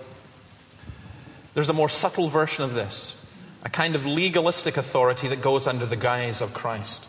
There's 1.55 1.69
a 1.69 1.73
more 1.73 1.89
subtle 1.89 2.29
version 2.29 2.65
of 2.65 2.75
this, 2.75 3.25
a 3.65 3.69
kind 3.69 3.95
of 3.95 4.07
legalistic 4.07 4.77
authority 4.77 5.29
that 5.29 5.41
goes 5.41 5.67
under 5.67 5.87
the 5.87 5.97
guise 5.97 6.41
of 6.41 6.53
Christ. 6.53 7.07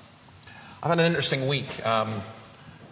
I've 0.82 0.90
had 0.90 1.00
an 1.00 1.06
interesting 1.06 1.48
week 1.48 1.84
um, 1.86 2.22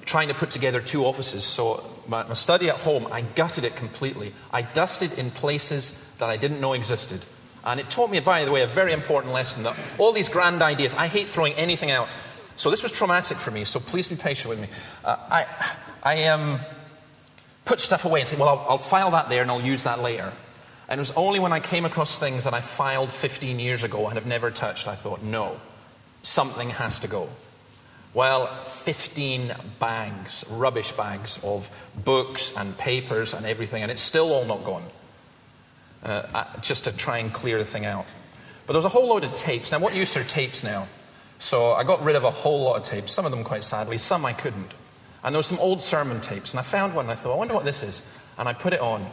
trying 0.05 0.29
to 0.29 0.33
put 0.33 0.49
together 0.49 0.81
two 0.81 1.05
offices. 1.05 1.43
So, 1.43 1.83
my, 2.07 2.23
my 2.23 2.33
study 2.33 2.69
at 2.69 2.77
home, 2.77 3.07
I 3.11 3.21
gutted 3.21 3.65
it 3.65 3.75
completely. 3.75 4.33
I 4.51 4.61
dusted 4.61 5.19
in 5.19 5.29
places 5.29 6.03
that 6.17 6.29
I 6.29 6.37
didn't 6.37 6.61
know 6.61 6.73
existed. 6.73 7.21
And 7.63 7.79
it 7.79 7.89
taught 7.89 8.09
me, 8.09 8.19
by 8.19 8.43
the 8.43 8.51
way, 8.51 8.63
a 8.63 8.67
very 8.67 8.91
important 8.91 9.33
lesson 9.33 9.63
that 9.63 9.75
all 9.97 10.13
these 10.13 10.29
grand 10.29 10.61
ideas, 10.61 10.95
I 10.95 11.07
hate 11.07 11.27
throwing 11.27 11.53
anything 11.53 11.91
out. 11.91 12.09
So 12.55 12.71
this 12.71 12.83
was 12.83 12.91
traumatic 12.91 13.37
for 13.37 13.51
me, 13.51 13.65
so 13.65 13.79
please 13.79 14.07
be 14.07 14.15
patient 14.15 14.49
with 14.49 14.59
me. 14.59 14.67
Uh, 15.05 15.17
I, 15.29 15.45
I 16.03 16.23
um, 16.25 16.59
put 17.65 17.79
stuff 17.79 18.05
away 18.05 18.19
and 18.19 18.27
say, 18.27 18.37
well, 18.37 18.49
I'll, 18.49 18.65
I'll 18.69 18.77
file 18.77 19.11
that 19.11 19.29
there 19.29 19.41
and 19.41 19.51
I'll 19.51 19.61
use 19.61 19.83
that 19.83 20.01
later. 20.01 20.31
And 20.89 20.99
it 20.99 21.01
was 21.01 21.11
only 21.11 21.39
when 21.39 21.53
I 21.53 21.59
came 21.59 21.85
across 21.85 22.19
things 22.19 22.43
that 22.43 22.53
I 22.53 22.61
filed 22.61 23.11
15 23.11 23.59
years 23.59 23.83
ago 23.83 24.07
and 24.07 24.15
have 24.15 24.25
never 24.25 24.51
touched, 24.51 24.87
I 24.87 24.95
thought, 24.95 25.21
no, 25.21 25.59
something 26.23 26.71
has 26.71 26.99
to 26.99 27.07
go. 27.07 27.29
Well, 28.13 28.47
15 28.65 29.55
bags, 29.79 30.45
rubbish 30.51 30.91
bags 30.91 31.41
of 31.45 31.69
books 32.03 32.57
and 32.57 32.77
papers 32.77 33.33
and 33.33 33.45
everything, 33.45 33.83
and 33.83 33.91
it's 33.91 34.01
still 34.01 34.33
all 34.33 34.45
not 34.45 34.65
gone 34.65 34.83
uh, 36.03 36.45
just 36.61 36.85
to 36.85 36.95
try 36.95 37.19
and 37.19 37.33
clear 37.33 37.57
the 37.57 37.65
thing 37.65 37.85
out. 37.85 38.05
But 38.65 38.73
there 38.73 38.79
was 38.79 38.85
a 38.85 38.89
whole 38.89 39.07
load 39.07 39.23
of 39.23 39.35
tapes. 39.35 39.71
Now, 39.71 39.79
what 39.79 39.95
use 39.95 40.15
are 40.17 40.23
tapes 40.23 40.63
now? 40.63 40.87
So 41.39 41.73
I 41.73 41.83
got 41.83 42.03
rid 42.03 42.15
of 42.15 42.23
a 42.23 42.31
whole 42.31 42.63
lot 42.63 42.77
of 42.77 42.83
tapes, 42.83 43.11
some 43.11 43.25
of 43.25 43.31
them 43.31 43.43
quite 43.43 43.63
sadly, 43.63 43.97
some 43.97 44.25
I 44.25 44.33
couldn't. 44.33 44.73
And 45.23 45.33
there 45.33 45.39
were 45.39 45.43
some 45.43 45.59
old 45.59 45.81
sermon 45.81 46.21
tapes, 46.21 46.53
and 46.53 46.59
I 46.59 46.63
found 46.63 46.95
one 46.95 47.05
and 47.05 47.11
I 47.11 47.15
thought, 47.15 47.33
I 47.33 47.37
wonder 47.37 47.53
what 47.53 47.65
this 47.65 47.83
is. 47.83 48.07
And 48.37 48.47
I 48.47 48.53
put 48.53 48.73
it 48.73 48.79
on, 48.79 49.05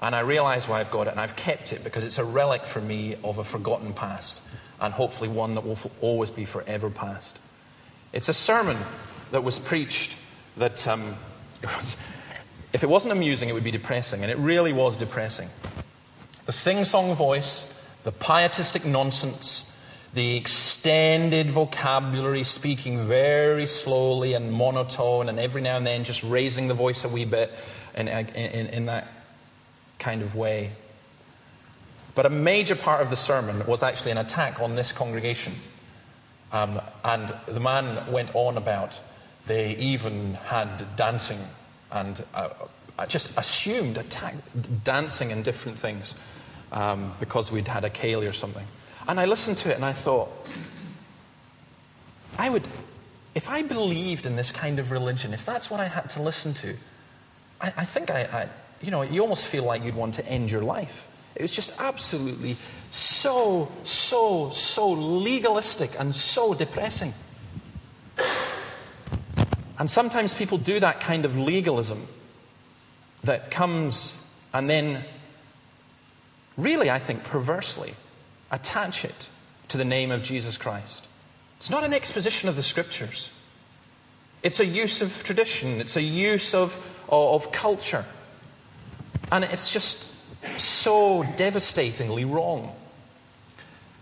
and 0.00 0.14
I 0.14 0.20
realized 0.20 0.68
why 0.68 0.80
I've 0.80 0.90
got 0.90 1.06
it, 1.06 1.10
and 1.10 1.20
I've 1.20 1.36
kept 1.36 1.72
it 1.72 1.84
because 1.84 2.04
it's 2.04 2.18
a 2.18 2.24
relic 2.24 2.64
for 2.64 2.80
me 2.80 3.16
of 3.24 3.38
a 3.38 3.44
forgotten 3.44 3.92
past, 3.92 4.42
and 4.80 4.92
hopefully 4.92 5.28
one 5.28 5.54
that 5.54 5.66
will 5.66 5.78
always 6.00 6.30
be 6.30 6.44
forever 6.44 6.90
past. 6.90 7.38
It's 8.12 8.28
a 8.28 8.34
sermon 8.34 8.76
that 9.32 9.44
was 9.44 9.58
preached 9.58 10.16
that, 10.56 10.86
um, 10.88 11.14
if 12.72 12.82
it 12.82 12.88
wasn't 12.88 13.12
amusing, 13.12 13.48
it 13.48 13.52
would 13.52 13.64
be 13.64 13.70
depressing, 13.70 14.22
and 14.22 14.30
it 14.30 14.38
really 14.38 14.72
was 14.72 14.96
depressing. 14.96 15.48
The 16.46 16.52
sing 16.52 16.84
song 16.84 17.14
voice, 17.16 17.76
the 18.04 18.12
pietistic 18.12 18.84
nonsense, 18.84 19.68
the 20.14 20.36
extended 20.36 21.50
vocabulary, 21.50 22.44
speaking 22.44 23.06
very 23.06 23.66
slowly 23.66 24.34
and 24.34 24.52
monotone, 24.52 25.28
and 25.28 25.40
every 25.40 25.60
now 25.60 25.76
and 25.76 25.84
then 25.84 26.04
just 26.04 26.22
raising 26.22 26.68
the 26.68 26.74
voice 26.74 27.04
a 27.04 27.08
wee 27.08 27.24
bit 27.24 27.52
in, 27.96 28.06
in, 28.06 28.66
in 28.68 28.86
that 28.86 29.08
kind 29.98 30.22
of 30.22 30.36
way. 30.36 30.70
But 32.14 32.26
a 32.26 32.30
major 32.30 32.76
part 32.76 33.02
of 33.02 33.10
the 33.10 33.16
sermon 33.16 33.66
was 33.66 33.82
actually 33.82 34.12
an 34.12 34.18
attack 34.18 34.60
on 34.60 34.76
this 34.76 34.92
congregation. 34.92 35.54
Um, 36.52 36.80
and 37.04 37.34
the 37.46 37.60
man 37.60 38.10
went 38.10 38.34
on 38.36 38.56
about 38.56 39.00
they 39.48 39.74
even 39.76 40.34
had 40.34 40.96
dancing 40.96 41.40
and 41.90 42.24
uh, 42.34 42.50
just 43.08 43.36
assumed 43.36 43.98
attack, 43.98 44.34
dancing 44.84 45.32
and 45.32 45.44
different 45.44 45.76
things 45.76 46.14
um, 46.72 47.14
because 47.20 47.52
we'd 47.52 47.68
had 47.68 47.84
a 47.84 47.90
ceilidh 47.90 48.28
or 48.28 48.32
something. 48.32 48.66
And 49.08 49.20
I 49.20 49.24
listened 49.26 49.58
to 49.58 49.70
it 49.70 49.76
and 49.76 49.84
I 49.84 49.92
thought, 49.92 50.28
I 52.38 52.50
would, 52.50 52.66
if 53.34 53.48
I 53.48 53.62
believed 53.62 54.26
in 54.26 54.36
this 54.36 54.50
kind 54.50 54.78
of 54.78 54.90
religion, 54.90 55.32
if 55.32 55.44
that's 55.44 55.70
what 55.70 55.80
I 55.80 55.86
had 55.86 56.10
to 56.10 56.22
listen 56.22 56.54
to, 56.54 56.76
I, 57.60 57.72
I 57.76 57.84
think 57.84 58.10
I, 58.10 58.22
I, 58.22 58.48
you 58.82 58.90
know, 58.90 59.02
you 59.02 59.20
almost 59.22 59.46
feel 59.46 59.64
like 59.64 59.84
you'd 59.84 59.94
want 59.94 60.14
to 60.14 60.26
end 60.26 60.50
your 60.50 60.62
life. 60.62 61.08
It 61.34 61.42
was 61.42 61.54
just 61.54 61.80
absolutely 61.80 62.56
so, 62.90 63.70
so, 63.84 64.50
so 64.50 64.90
legalistic 64.90 65.98
and 65.98 66.14
so 66.14 66.54
depressing. 66.54 67.12
And 69.78 69.90
sometimes 69.90 70.32
people 70.32 70.56
do 70.56 70.80
that 70.80 71.00
kind 71.00 71.24
of 71.24 71.36
legalism 71.36 72.06
that 73.24 73.50
comes 73.50 74.22
and 74.54 74.70
then, 74.70 75.04
really, 76.56 76.90
I 76.90 76.98
think, 76.98 77.24
perversely 77.24 77.94
attach 78.50 79.04
it 79.04 79.28
to 79.68 79.76
the 79.76 79.84
name 79.84 80.10
of 80.10 80.22
Jesus 80.22 80.56
Christ. 80.56 81.06
It's 81.58 81.70
not 81.70 81.84
an 81.84 81.94
exposition 81.94 82.48
of 82.48 82.56
the 82.56 82.62
scriptures, 82.62 83.32
it's 84.42 84.60
a 84.60 84.66
use 84.66 85.02
of 85.02 85.22
tradition, 85.24 85.80
it's 85.80 85.96
a 85.96 86.02
use 86.02 86.54
of, 86.54 86.76
of, 87.08 87.50
culture. 87.52 88.04
And 89.32 89.42
it's 89.44 89.72
just 89.72 90.14
so 90.58 91.24
devastatingly 91.36 92.24
wrong. 92.24 92.72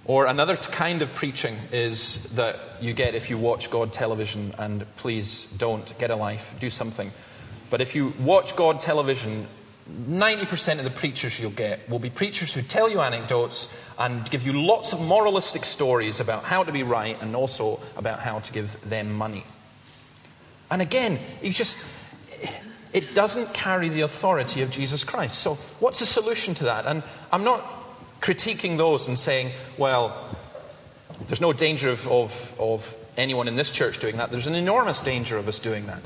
Or 0.04 0.26
another 0.26 0.56
kind 0.56 1.00
of 1.00 1.14
preaching 1.14 1.56
is 1.72 2.24
that 2.34 2.58
you 2.82 2.92
get 2.92 3.14
if 3.14 3.30
you 3.30 3.38
watch 3.38 3.70
God 3.70 3.92
television, 3.92 4.52
and 4.58 4.84
please 4.96 5.50
don't 5.52 5.98
get 5.98 6.10
a 6.10 6.16
life, 6.16 6.54
do 6.60 6.68
something. 6.68 7.10
But 7.70 7.80
if 7.80 7.94
you 7.94 8.12
watch 8.20 8.54
God 8.54 8.80
television, 8.80 9.46
90% 9.90 10.78
of 10.78 10.84
the 10.84 10.90
preachers 10.90 11.38
you'll 11.38 11.50
get 11.50 11.88
will 11.90 11.98
be 11.98 12.08
preachers 12.08 12.54
who 12.54 12.62
tell 12.62 12.88
you 12.88 13.00
anecdotes 13.00 13.76
and 13.98 14.28
give 14.30 14.44
you 14.44 14.52
lots 14.54 14.92
of 14.92 15.00
moralistic 15.00 15.64
stories 15.64 16.20
about 16.20 16.44
how 16.44 16.64
to 16.64 16.72
be 16.72 16.82
right 16.82 17.20
and 17.20 17.36
also 17.36 17.80
about 17.96 18.20
how 18.20 18.38
to 18.38 18.52
give 18.52 18.80
them 18.88 19.12
money. 19.12 19.44
And 20.70 20.80
again, 20.80 21.18
you 21.42 21.52
just, 21.52 21.84
it 22.94 23.14
doesn't 23.14 23.52
carry 23.52 23.90
the 23.90 24.00
authority 24.00 24.62
of 24.62 24.70
Jesus 24.70 25.04
Christ. 25.04 25.40
So, 25.40 25.54
what's 25.80 26.00
the 26.00 26.06
solution 26.06 26.54
to 26.54 26.64
that? 26.64 26.86
And 26.86 27.02
I'm 27.30 27.44
not 27.44 27.62
critiquing 28.22 28.78
those 28.78 29.06
and 29.06 29.18
saying, 29.18 29.50
well, 29.76 30.16
there's 31.26 31.42
no 31.42 31.52
danger 31.52 31.90
of, 31.90 32.08
of, 32.08 32.54
of 32.58 32.94
anyone 33.18 33.48
in 33.48 33.56
this 33.56 33.70
church 33.70 33.98
doing 33.98 34.16
that. 34.16 34.30
There's 34.30 34.46
an 34.46 34.54
enormous 34.54 35.00
danger 35.00 35.36
of 35.36 35.46
us 35.46 35.58
doing 35.58 35.86
that. 35.86 36.00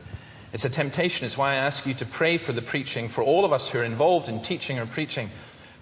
It's 0.52 0.64
a 0.64 0.70
temptation. 0.70 1.26
It's 1.26 1.36
why 1.36 1.52
I 1.52 1.56
ask 1.56 1.86
you 1.86 1.94
to 1.94 2.06
pray 2.06 2.38
for 2.38 2.52
the 2.52 2.62
preaching, 2.62 3.08
for 3.08 3.22
all 3.22 3.44
of 3.44 3.52
us 3.52 3.68
who 3.68 3.78
are 3.80 3.84
involved 3.84 4.28
in 4.28 4.40
teaching 4.40 4.78
or 4.78 4.86
preaching, 4.86 5.30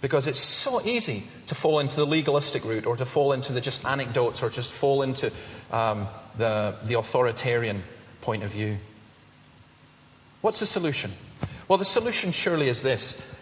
because 0.00 0.26
it's 0.26 0.40
so 0.40 0.82
easy 0.82 1.23
to 1.46 1.54
fall 1.54 1.78
into 1.78 1.96
the 1.96 2.06
legalistic 2.06 2.64
route 2.64 2.87
or 2.87 2.96
to 2.96 3.06
fall 3.06 3.32
into 3.32 3.52
the 3.52 3.61
just 3.61 3.85
anecdotes 3.85 4.42
or 4.42 4.50
just 4.50 4.73
fall 4.73 5.02
into 5.02 5.32
um, 5.70 6.08
the, 6.37 6.75
the 6.85 6.94
authoritarian 6.94 7.82
point 8.20 8.42
of 8.42 8.50
view. 8.50 8.76
What's 10.42 10.61
the 10.61 10.66
solution? 10.66 11.12
Well, 11.68 11.78
the 11.78 11.85
solution 11.85 12.32
surely 12.32 12.68
is 12.68 12.82
this 12.82 13.35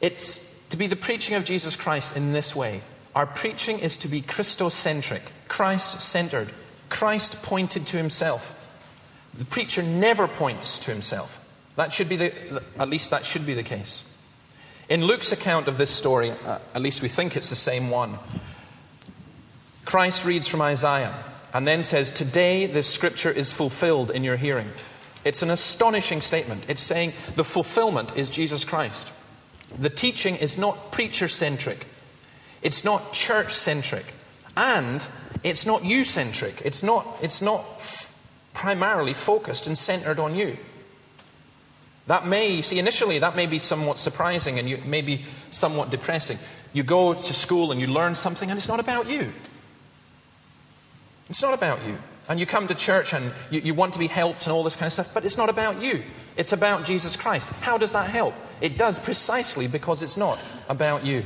it's 0.00 0.54
to 0.70 0.76
be 0.76 0.86
the 0.86 0.96
preaching 0.96 1.36
of 1.36 1.44
Jesus 1.44 1.76
Christ 1.76 2.16
in 2.16 2.32
this 2.32 2.54
way. 2.54 2.82
Our 3.14 3.26
preaching 3.26 3.78
is 3.78 3.96
to 3.98 4.08
be 4.08 4.20
Christocentric, 4.20 5.22
Christ 5.48 6.00
centered, 6.00 6.50
Christ 6.88 7.42
pointed 7.42 7.86
to 7.86 7.96
himself. 7.96 8.52
The 9.38 9.44
preacher 9.44 9.82
never 9.82 10.26
points 10.28 10.78
to 10.80 10.90
himself. 10.90 11.42
That 11.76 11.92
should 11.92 12.08
be 12.08 12.16
the, 12.16 12.62
at 12.78 12.88
least 12.88 13.10
that 13.10 13.24
should 13.24 13.44
be 13.44 13.54
the 13.54 13.62
case. 13.62 14.10
In 14.88 15.04
Luke's 15.04 15.32
account 15.32 15.68
of 15.68 15.78
this 15.78 15.90
story, 15.90 16.30
uh, 16.30 16.58
at 16.74 16.80
least 16.80 17.02
we 17.02 17.08
think 17.08 17.36
it's 17.36 17.50
the 17.50 17.56
same 17.56 17.90
one, 17.90 18.18
Christ 19.84 20.24
reads 20.24 20.48
from 20.48 20.62
Isaiah 20.62 21.14
and 21.52 21.66
then 21.66 21.84
says, 21.84 22.10
Today 22.10 22.66
this 22.66 22.92
scripture 22.92 23.30
is 23.30 23.52
fulfilled 23.52 24.10
in 24.10 24.24
your 24.24 24.36
hearing. 24.36 24.68
It's 25.24 25.42
an 25.42 25.50
astonishing 25.50 26.20
statement. 26.20 26.64
It's 26.68 26.80
saying 26.80 27.12
the 27.34 27.44
fulfillment 27.44 28.16
is 28.16 28.30
Jesus 28.30 28.64
Christ. 28.64 29.12
The 29.78 29.90
teaching 29.90 30.36
is 30.36 30.56
not 30.56 30.92
preacher 30.92 31.28
centric, 31.28 31.86
it's 32.62 32.84
not 32.84 33.12
church 33.12 33.52
centric, 33.52 34.06
and 34.56 35.06
it's 35.42 35.66
not 35.66 35.84
you 35.84 36.04
centric. 36.04 36.62
It's 36.64 36.82
not, 36.82 37.06
it's 37.20 37.42
not 37.42 37.80
primarily 38.56 39.12
focused 39.12 39.66
and 39.66 39.76
centered 39.76 40.18
on 40.18 40.34
you. 40.34 40.56
That 42.06 42.26
may, 42.26 42.62
see, 42.62 42.78
initially 42.78 43.18
that 43.18 43.36
may 43.36 43.46
be 43.46 43.58
somewhat 43.58 43.98
surprising 43.98 44.58
and 44.58 44.68
you, 44.68 44.78
may 44.78 45.02
be 45.02 45.24
somewhat 45.50 45.90
depressing. 45.90 46.38
You 46.72 46.82
go 46.82 47.12
to 47.12 47.32
school 47.34 47.70
and 47.70 47.80
you 47.80 47.86
learn 47.86 48.14
something 48.14 48.50
and 48.50 48.56
it's 48.56 48.68
not 48.68 48.80
about 48.80 49.10
you. 49.10 49.32
It's 51.28 51.42
not 51.42 51.52
about 51.52 51.84
you. 51.86 51.98
And 52.28 52.40
you 52.40 52.46
come 52.46 52.66
to 52.68 52.74
church 52.74 53.12
and 53.12 53.30
you, 53.50 53.60
you, 53.60 53.74
want 53.74 53.92
to 53.92 53.98
be 53.98 54.06
helped 54.06 54.46
and 54.46 54.52
all 54.52 54.62
this 54.62 54.74
kind 54.74 54.86
of 54.86 54.92
stuff, 54.92 55.12
but 55.12 55.24
it's 55.24 55.36
not 55.36 55.48
about 55.48 55.80
you. 55.80 56.02
It's 56.36 56.52
about 56.52 56.84
Jesus 56.84 57.14
Christ. 57.14 57.48
How 57.60 57.76
does 57.76 57.92
that 57.92 58.08
help? 58.08 58.34
It 58.60 58.78
does 58.78 58.98
precisely 58.98 59.66
because 59.66 60.02
it's 60.02 60.16
not 60.16 60.38
about 60.68 61.04
you. 61.04 61.24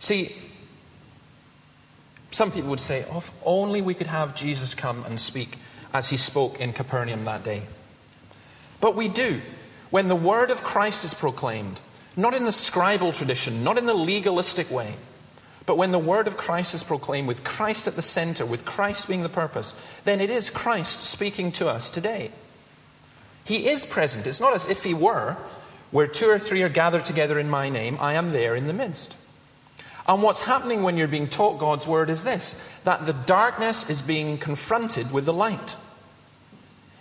See, 0.00 0.34
some 2.30 2.50
people 2.50 2.70
would 2.70 2.80
say, 2.80 3.04
oh, 3.10 3.18
if 3.18 3.30
only 3.44 3.80
we 3.82 3.94
could 3.94 4.06
have 4.08 4.34
Jesus 4.34 4.74
come 4.74 5.04
and 5.06 5.20
speak 5.20 5.58
as 5.92 6.10
he 6.10 6.16
spoke 6.16 6.60
in 6.60 6.72
Capernaum 6.72 7.24
that 7.24 7.44
day. 7.44 7.62
But 8.80 8.96
we 8.96 9.08
do. 9.08 9.40
When 9.90 10.08
the 10.08 10.16
word 10.16 10.50
of 10.50 10.62
Christ 10.62 11.04
is 11.04 11.14
proclaimed, 11.14 11.80
not 12.16 12.34
in 12.34 12.44
the 12.44 12.50
scribal 12.50 13.14
tradition, 13.14 13.62
not 13.62 13.78
in 13.78 13.86
the 13.86 13.94
legalistic 13.94 14.70
way, 14.70 14.94
but 15.64 15.76
when 15.76 15.90
the 15.90 15.98
word 15.98 16.28
of 16.28 16.36
Christ 16.36 16.74
is 16.74 16.82
proclaimed 16.82 17.26
with 17.26 17.44
Christ 17.44 17.88
at 17.88 17.96
the 17.96 18.02
center, 18.02 18.46
with 18.46 18.64
Christ 18.64 19.08
being 19.08 19.22
the 19.22 19.28
purpose, 19.28 19.80
then 20.04 20.20
it 20.20 20.30
is 20.30 20.48
Christ 20.48 21.00
speaking 21.04 21.50
to 21.52 21.68
us 21.68 21.90
today. 21.90 22.30
He 23.44 23.68
is 23.68 23.84
present. 23.84 24.26
It's 24.26 24.40
not 24.40 24.54
as 24.54 24.68
if 24.68 24.84
he 24.84 24.94
were. 24.94 25.36
Where 25.90 26.06
two 26.06 26.28
or 26.28 26.38
three 26.38 26.62
are 26.62 26.68
gathered 26.68 27.04
together 27.04 27.38
in 27.38 27.48
my 27.48 27.68
name, 27.68 27.96
I 28.00 28.14
am 28.14 28.32
there 28.32 28.56
in 28.56 28.66
the 28.66 28.72
midst. 28.72 29.16
And 30.08 30.22
what's 30.22 30.40
happening 30.40 30.82
when 30.82 30.96
you're 30.96 31.08
being 31.08 31.28
taught 31.28 31.58
God's 31.58 31.86
word 31.86 32.10
is 32.10 32.24
this 32.24 32.62
that 32.84 33.06
the 33.06 33.12
darkness 33.12 33.90
is 33.90 34.02
being 34.02 34.38
confronted 34.38 35.12
with 35.12 35.24
the 35.24 35.32
light. 35.32 35.76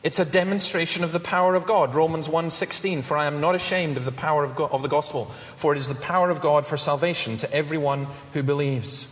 It's 0.05 0.19
a 0.19 0.25
demonstration 0.25 1.03
of 1.03 1.11
the 1.11 1.19
power 1.19 1.55
of 1.55 1.65
God. 1.65 1.95
Romans 1.95 2.27
1:16 2.27 3.03
For 3.03 3.17
I 3.17 3.25
am 3.25 3.41
not 3.41 3.55
ashamed 3.55 3.97
of 3.97 4.05
the 4.05 4.11
power 4.11 4.43
of, 4.43 4.55
God, 4.55 4.71
of 4.71 4.81
the 4.81 4.87
gospel, 4.87 5.25
for 5.55 5.73
it 5.73 5.79
is 5.79 5.89
the 5.89 5.95
power 5.95 6.29
of 6.29 6.41
God 6.41 6.65
for 6.65 6.77
salvation 6.77 7.37
to 7.37 7.51
everyone 7.53 8.07
who 8.33 8.43
believes. 8.43 9.07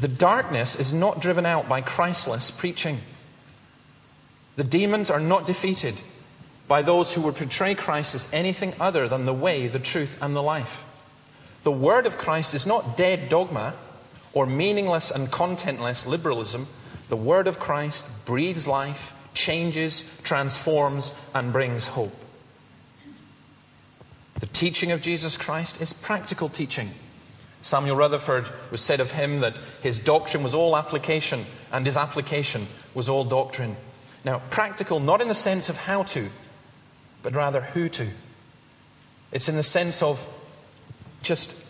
The 0.00 0.08
darkness 0.08 0.78
is 0.78 0.92
not 0.92 1.20
driven 1.20 1.46
out 1.46 1.68
by 1.68 1.80
Christless 1.80 2.50
preaching. 2.50 3.00
The 4.56 4.64
demons 4.64 5.10
are 5.10 5.20
not 5.20 5.46
defeated 5.46 6.00
by 6.68 6.82
those 6.82 7.14
who 7.14 7.22
would 7.22 7.36
portray 7.36 7.74
Christ 7.74 8.14
as 8.14 8.32
anything 8.32 8.74
other 8.80 9.08
than 9.08 9.24
the 9.24 9.34
way, 9.34 9.66
the 9.66 9.78
truth, 9.78 10.18
and 10.20 10.34
the 10.34 10.42
life. 10.42 10.84
The 11.64 11.72
word 11.72 12.06
of 12.06 12.18
Christ 12.18 12.54
is 12.54 12.66
not 12.66 12.96
dead 12.96 13.28
dogma 13.28 13.74
or 14.32 14.46
meaningless 14.46 15.10
and 15.10 15.28
contentless 15.28 16.06
liberalism. 16.06 16.66
The 17.08 17.16
word 17.16 17.46
of 17.46 17.58
Christ 17.58 18.06
breathes 18.26 18.68
life 18.68 19.12
changes, 19.34 20.20
transforms, 20.22 21.18
and 21.34 21.52
brings 21.52 21.88
hope. 21.88 22.14
The 24.40 24.46
teaching 24.46 24.92
of 24.92 25.00
Jesus 25.00 25.36
Christ 25.36 25.80
is 25.80 25.92
practical 25.92 26.48
teaching. 26.48 26.90
Samuel 27.62 27.96
Rutherford 27.96 28.46
was 28.70 28.80
said 28.80 29.00
of 29.00 29.12
him 29.12 29.40
that 29.40 29.58
his 29.82 29.98
doctrine 29.98 30.42
was 30.42 30.54
all 30.54 30.76
application 30.76 31.46
and 31.72 31.86
his 31.86 31.96
application 31.96 32.66
was 32.92 33.08
all 33.08 33.24
doctrine. 33.24 33.76
Now, 34.24 34.42
practical 34.50 35.00
not 35.00 35.20
in 35.20 35.28
the 35.28 35.34
sense 35.34 35.68
of 35.68 35.76
how 35.76 36.02
to, 36.04 36.28
but 37.22 37.34
rather 37.34 37.62
who 37.62 37.88
to. 37.90 38.06
It's 39.32 39.48
in 39.48 39.56
the 39.56 39.62
sense 39.62 40.02
of 40.02 40.22
just 41.24 41.62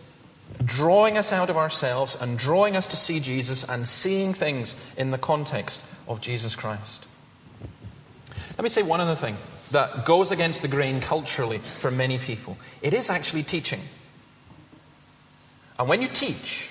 drawing 0.64 1.16
us 1.16 1.32
out 1.32 1.50
of 1.50 1.56
ourselves 1.56 2.16
and 2.20 2.38
drawing 2.38 2.76
us 2.76 2.86
to 2.88 2.96
see 2.96 3.20
Jesus 3.20 3.68
and 3.68 3.88
seeing 3.88 4.34
things 4.34 4.76
in 4.96 5.10
the 5.10 5.18
context 5.18 5.84
of 6.06 6.20
Jesus 6.20 6.54
Christ. 6.54 7.06
Let 8.56 8.62
me 8.62 8.68
say 8.68 8.82
one 8.82 9.00
other 9.00 9.16
thing 9.16 9.36
that 9.72 10.04
goes 10.04 10.30
against 10.30 10.62
the 10.62 10.68
grain 10.68 11.00
culturally 11.00 11.58
for 11.58 11.90
many 11.90 12.18
people. 12.18 12.56
It 12.82 12.94
is 12.94 13.10
actually 13.10 13.42
teaching. 13.42 13.80
And 15.78 15.88
when 15.88 16.00
you 16.02 16.08
teach, 16.08 16.70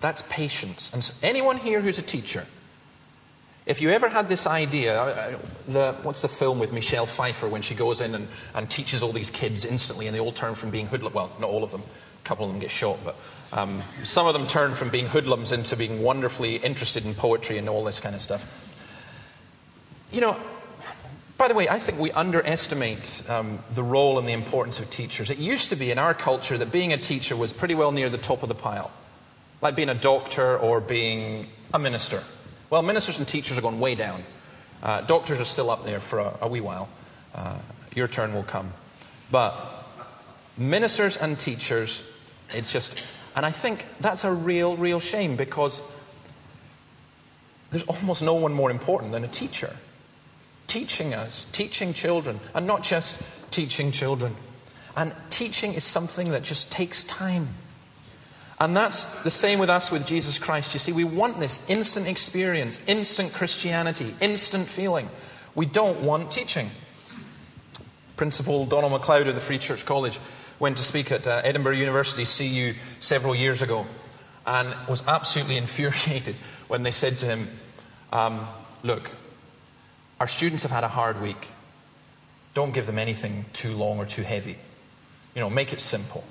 that's 0.00 0.22
patience. 0.28 0.92
And 0.92 1.02
so 1.02 1.14
anyone 1.22 1.56
here 1.56 1.80
who's 1.80 1.98
a 1.98 2.02
teacher, 2.02 2.44
if 3.66 3.80
you 3.80 3.90
ever 3.90 4.08
had 4.08 4.28
this 4.28 4.46
idea, 4.46 5.38
the, 5.68 5.94
what's 6.02 6.20
the 6.22 6.28
film 6.28 6.58
with 6.58 6.72
Michelle 6.72 7.06
Pfeiffer 7.06 7.48
when 7.48 7.62
she 7.62 7.74
goes 7.74 8.00
in 8.00 8.14
and, 8.14 8.28
and 8.54 8.68
teaches 8.68 9.02
all 9.02 9.12
these 9.12 9.30
kids 9.30 9.64
instantly 9.64 10.06
and 10.06 10.14
they 10.14 10.20
all 10.20 10.32
turn 10.32 10.54
from 10.54 10.70
being 10.70 10.86
hoodlums? 10.86 11.14
Well, 11.14 11.32
not 11.40 11.48
all 11.48 11.64
of 11.64 11.70
them. 11.70 11.82
A 11.82 12.24
couple 12.24 12.44
of 12.44 12.52
them 12.52 12.60
get 12.60 12.70
shot, 12.70 12.98
but 13.04 13.16
um, 13.52 13.82
some 14.02 14.26
of 14.26 14.34
them 14.34 14.46
turn 14.46 14.74
from 14.74 14.90
being 14.90 15.06
hoodlums 15.06 15.52
into 15.52 15.76
being 15.76 16.02
wonderfully 16.02 16.56
interested 16.56 17.06
in 17.06 17.14
poetry 17.14 17.58
and 17.58 17.68
all 17.68 17.84
this 17.84 18.00
kind 18.00 18.14
of 18.14 18.20
stuff. 18.20 18.44
You 20.12 20.20
know, 20.20 20.36
by 21.38 21.48
the 21.48 21.54
way, 21.54 21.68
I 21.68 21.78
think 21.78 21.98
we 21.98 22.12
underestimate 22.12 23.22
um, 23.28 23.58
the 23.74 23.82
role 23.82 24.18
and 24.18 24.28
the 24.28 24.32
importance 24.32 24.78
of 24.78 24.90
teachers. 24.90 25.30
It 25.30 25.38
used 25.38 25.70
to 25.70 25.76
be 25.76 25.90
in 25.90 25.98
our 25.98 26.14
culture 26.14 26.56
that 26.58 26.70
being 26.70 26.92
a 26.92 26.98
teacher 26.98 27.34
was 27.34 27.52
pretty 27.52 27.74
well 27.74 27.92
near 27.92 28.08
the 28.08 28.18
top 28.18 28.42
of 28.42 28.48
the 28.48 28.54
pile, 28.54 28.92
like 29.60 29.74
being 29.74 29.88
a 29.88 29.94
doctor 29.94 30.56
or 30.58 30.80
being 30.80 31.48
a 31.72 31.78
minister. 31.78 32.22
Well, 32.70 32.82
ministers 32.82 33.18
and 33.18 33.28
teachers 33.28 33.58
are 33.58 33.62
going 33.62 33.80
way 33.80 33.94
down. 33.94 34.22
Uh, 34.82 35.00
doctors 35.02 35.40
are 35.40 35.44
still 35.44 35.70
up 35.70 35.84
there 35.84 36.00
for 36.00 36.18
a, 36.18 36.38
a 36.42 36.48
wee 36.48 36.60
while. 36.60 36.88
uh, 37.34 37.58
your 37.94 38.08
turn 38.08 38.34
will 38.34 38.42
come. 38.42 38.72
But 39.30 39.54
ministers 40.56 41.16
and 41.16 41.38
teachers, 41.38 42.08
it's 42.50 42.72
just, 42.72 42.96
and 43.36 43.44
I 43.44 43.50
think 43.50 43.84
that's 44.00 44.24
a 44.24 44.32
real, 44.32 44.76
real 44.76 45.00
shame 45.00 45.36
because 45.36 45.82
there's 47.70 47.84
almost 47.84 48.22
no 48.22 48.34
one 48.34 48.52
more 48.52 48.70
important 48.70 49.12
than 49.12 49.24
a 49.24 49.28
teacher. 49.28 49.74
Teaching 50.66 51.14
us, 51.14 51.46
teaching 51.52 51.92
children, 51.92 52.40
and 52.54 52.66
not 52.66 52.82
just 52.82 53.22
teaching 53.50 53.92
children. 53.92 54.34
And 54.96 55.12
teaching 55.30 55.74
is 55.74 55.84
something 55.84 56.30
that 56.30 56.42
just 56.42 56.70
takes 56.72 57.04
time. 57.04 57.48
And 58.64 58.74
that's 58.74 59.22
the 59.22 59.30
same 59.30 59.58
with 59.58 59.68
us 59.68 59.90
with 59.90 60.06
Jesus 60.06 60.38
Christ. 60.38 60.72
You 60.72 60.80
see, 60.80 60.92
we 60.92 61.04
want 61.04 61.38
this 61.38 61.68
instant 61.68 62.08
experience, 62.08 62.82
instant 62.88 63.34
Christianity, 63.34 64.14
instant 64.22 64.66
feeling. 64.66 65.10
We 65.54 65.66
don't 65.66 66.00
want 66.00 66.32
teaching. 66.32 66.70
Principal 68.16 68.64
Donald 68.64 68.92
MacLeod 68.92 69.28
of 69.28 69.34
the 69.34 69.40
Free 69.42 69.58
Church 69.58 69.84
College 69.84 70.18
went 70.58 70.78
to 70.78 70.82
speak 70.82 71.12
at 71.12 71.26
uh, 71.26 71.42
Edinburgh 71.44 71.74
University 71.74 72.24
CU 72.24 72.72
several 73.00 73.34
years 73.34 73.60
ago 73.60 73.84
and 74.46 74.74
was 74.88 75.06
absolutely 75.06 75.56
infuriated 75.58 76.34
when 76.68 76.84
they 76.84 76.90
said 76.90 77.18
to 77.18 77.26
him, 77.26 77.50
um, 78.14 78.46
Look, 78.82 79.10
our 80.18 80.28
students 80.28 80.62
have 80.62 80.72
had 80.72 80.84
a 80.84 80.88
hard 80.88 81.20
week. 81.20 81.48
Don't 82.54 82.72
give 82.72 82.86
them 82.86 82.98
anything 82.98 83.44
too 83.52 83.76
long 83.76 83.98
or 83.98 84.06
too 84.06 84.22
heavy. 84.22 84.56
You 85.34 85.42
know, 85.42 85.50
make 85.50 85.74
it 85.74 85.82
simple. 85.82 86.24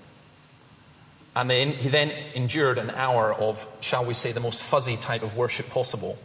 And 1.35 1.49
then, 1.49 1.71
he 1.71 1.89
then 1.89 2.11
endured 2.35 2.77
an 2.77 2.91
hour 2.91 3.33
of, 3.33 3.65
shall 3.81 4.05
we 4.05 4.13
say, 4.13 4.31
the 4.31 4.39
most 4.39 4.63
fuzzy 4.63 4.97
type 4.97 5.23
of 5.23 5.35
worship 5.35 5.67
possible. 5.69 6.17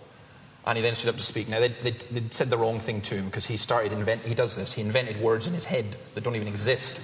And 0.67 0.77
he 0.77 0.83
then 0.83 0.95
stood 0.95 1.09
up 1.09 1.17
to 1.17 1.23
speak. 1.23 1.49
Now, 1.49 1.61
they, 1.61 1.69
they, 1.69 1.93
they 1.93 2.23
said 2.31 2.51
the 2.51 2.59
wrong 2.59 2.79
thing 2.79 3.01
to 3.03 3.15
him 3.15 3.25
because 3.25 3.47
he 3.47 3.57
started 3.57 3.93
invent. 3.93 4.27
He 4.27 4.35
does 4.35 4.55
this. 4.55 4.75
He 4.75 4.83
invented 4.83 5.19
words 5.21 5.47
in 5.47 5.55
his 5.55 5.65
head 5.65 5.87
that 6.15 6.25
don't 6.25 6.37
even 6.37 6.49
exist. 6.49 7.01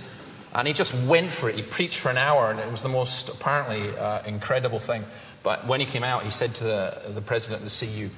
And 0.54 0.68
he 0.68 0.74
just 0.74 0.94
went 1.06 1.32
for 1.32 1.48
it. 1.48 1.56
He 1.56 1.62
preached 1.62 1.98
for 1.98 2.10
an 2.10 2.18
hour, 2.18 2.50
and 2.50 2.60
it 2.60 2.70
was 2.70 2.82
the 2.82 2.90
most 2.90 3.30
apparently 3.30 3.96
uh, 3.96 4.22
incredible 4.24 4.80
thing. 4.80 5.04
But 5.42 5.66
when 5.66 5.80
he 5.80 5.86
came 5.86 6.04
out, 6.04 6.24
he 6.24 6.30
said 6.30 6.54
to 6.56 6.64
the, 6.64 7.02
the 7.08 7.22
president 7.22 7.62
of 7.62 7.70
the 7.70 7.86
CU, 7.86 8.10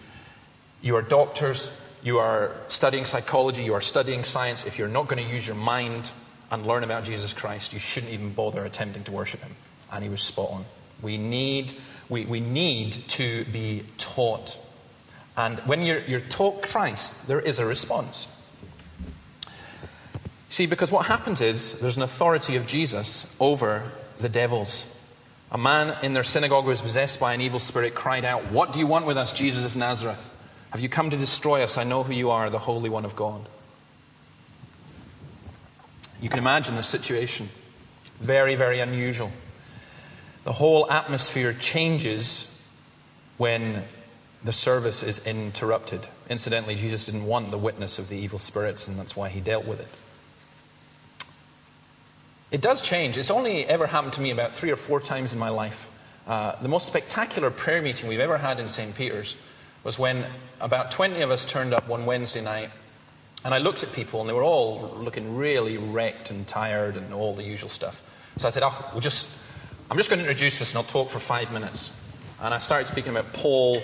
You 0.82 0.96
are 0.96 1.02
doctors, 1.02 1.80
you 2.02 2.18
are 2.18 2.50
studying 2.66 3.04
psychology, 3.04 3.62
you 3.62 3.74
are 3.74 3.80
studying 3.80 4.24
science. 4.24 4.66
If 4.66 4.78
you're 4.78 4.88
not 4.88 5.06
going 5.06 5.24
to 5.24 5.32
use 5.32 5.46
your 5.46 5.56
mind 5.56 6.10
and 6.50 6.66
learn 6.66 6.82
about 6.82 7.04
Jesus 7.04 7.32
Christ, 7.32 7.72
you 7.72 7.78
shouldn't 7.78 8.12
even 8.12 8.32
bother 8.32 8.64
attempting 8.64 9.04
to 9.04 9.12
worship 9.12 9.40
him 9.40 9.54
and 9.92 10.02
he 10.02 10.10
was 10.10 10.22
spot 10.22 10.50
on. 10.50 10.64
We 11.02 11.18
need, 11.18 11.72
we, 12.08 12.24
we 12.24 12.40
need 12.40 12.92
to 13.08 13.44
be 13.46 13.84
taught. 13.98 14.58
And 15.36 15.58
when 15.60 15.82
you're, 15.82 16.00
you're 16.00 16.20
taught 16.20 16.62
Christ, 16.62 17.28
there 17.28 17.40
is 17.40 17.58
a 17.58 17.66
response. 17.66 18.32
See, 20.48 20.66
because 20.66 20.90
what 20.90 21.06
happens 21.06 21.40
is 21.40 21.80
there's 21.80 21.96
an 21.96 22.02
authority 22.02 22.56
of 22.56 22.66
Jesus 22.66 23.36
over 23.40 23.90
the 24.18 24.28
devils. 24.28 24.92
A 25.52 25.58
man 25.58 25.96
in 26.02 26.12
their 26.12 26.24
synagogue 26.24 26.64
was 26.64 26.80
possessed 26.80 27.20
by 27.20 27.34
an 27.34 27.40
evil 27.40 27.58
spirit 27.58 27.94
cried 27.94 28.24
out, 28.24 28.50
What 28.50 28.72
do 28.72 28.78
you 28.78 28.86
want 28.86 29.06
with 29.06 29.16
us, 29.16 29.32
Jesus 29.32 29.66
of 29.66 29.76
Nazareth? 29.76 30.32
Have 30.70 30.80
you 30.80 30.88
come 30.88 31.10
to 31.10 31.16
destroy 31.16 31.62
us? 31.62 31.78
I 31.78 31.84
know 31.84 32.02
who 32.02 32.12
you 32.12 32.30
are, 32.30 32.50
the 32.50 32.58
Holy 32.58 32.90
One 32.90 33.04
of 33.04 33.14
God. 33.14 33.46
You 36.20 36.28
can 36.28 36.38
imagine 36.38 36.76
the 36.76 36.82
situation. 36.82 37.48
Very, 38.20 38.54
very 38.54 38.80
unusual. 38.80 39.30
The 40.46 40.52
whole 40.52 40.88
atmosphere 40.88 41.52
changes 41.52 42.56
when 43.36 43.82
the 44.44 44.52
service 44.52 45.02
is 45.02 45.26
interrupted. 45.26 46.06
Incidentally, 46.30 46.76
Jesus 46.76 47.04
didn't 47.04 47.26
want 47.26 47.50
the 47.50 47.58
witness 47.58 47.98
of 47.98 48.08
the 48.08 48.16
evil 48.16 48.38
spirits, 48.38 48.86
and 48.86 48.96
that's 48.96 49.16
why 49.16 49.28
he 49.28 49.40
dealt 49.40 49.66
with 49.66 49.80
it. 49.80 49.88
It 52.52 52.60
does 52.60 52.80
change. 52.80 53.18
It's 53.18 53.32
only 53.32 53.66
ever 53.66 53.88
happened 53.88 54.12
to 54.12 54.20
me 54.20 54.30
about 54.30 54.54
three 54.54 54.70
or 54.70 54.76
four 54.76 55.00
times 55.00 55.32
in 55.32 55.40
my 55.40 55.48
life. 55.48 55.90
Uh, 56.28 56.54
the 56.62 56.68
most 56.68 56.86
spectacular 56.86 57.50
prayer 57.50 57.82
meeting 57.82 58.08
we've 58.08 58.20
ever 58.20 58.38
had 58.38 58.60
in 58.60 58.68
St. 58.68 58.94
Peter's 58.94 59.36
was 59.82 59.98
when 59.98 60.24
about 60.60 60.92
20 60.92 61.22
of 61.22 61.32
us 61.32 61.44
turned 61.44 61.74
up 61.74 61.88
one 61.88 62.06
Wednesday 62.06 62.40
night, 62.40 62.70
and 63.44 63.52
I 63.52 63.58
looked 63.58 63.82
at 63.82 63.92
people, 63.92 64.20
and 64.20 64.28
they 64.28 64.34
were 64.34 64.44
all 64.44 64.94
looking 64.96 65.36
really 65.36 65.76
wrecked 65.76 66.30
and 66.30 66.46
tired 66.46 66.96
and 66.96 67.12
all 67.12 67.34
the 67.34 67.42
usual 67.42 67.68
stuff. 67.68 68.00
So 68.36 68.46
I 68.46 68.52
said, 68.52 68.62
Oh, 68.62 68.90
we'll 68.92 69.00
just 69.00 69.35
I'm 69.88 69.96
just 69.96 70.10
going 70.10 70.18
to 70.18 70.28
introduce 70.28 70.58
this 70.58 70.72
and 70.72 70.78
I'll 70.78 70.90
talk 70.90 71.08
for 71.08 71.20
five 71.20 71.52
minutes. 71.52 72.02
And 72.40 72.52
I 72.52 72.58
started 72.58 72.86
speaking 72.86 73.12
about 73.12 73.32
Paul, 73.32 73.80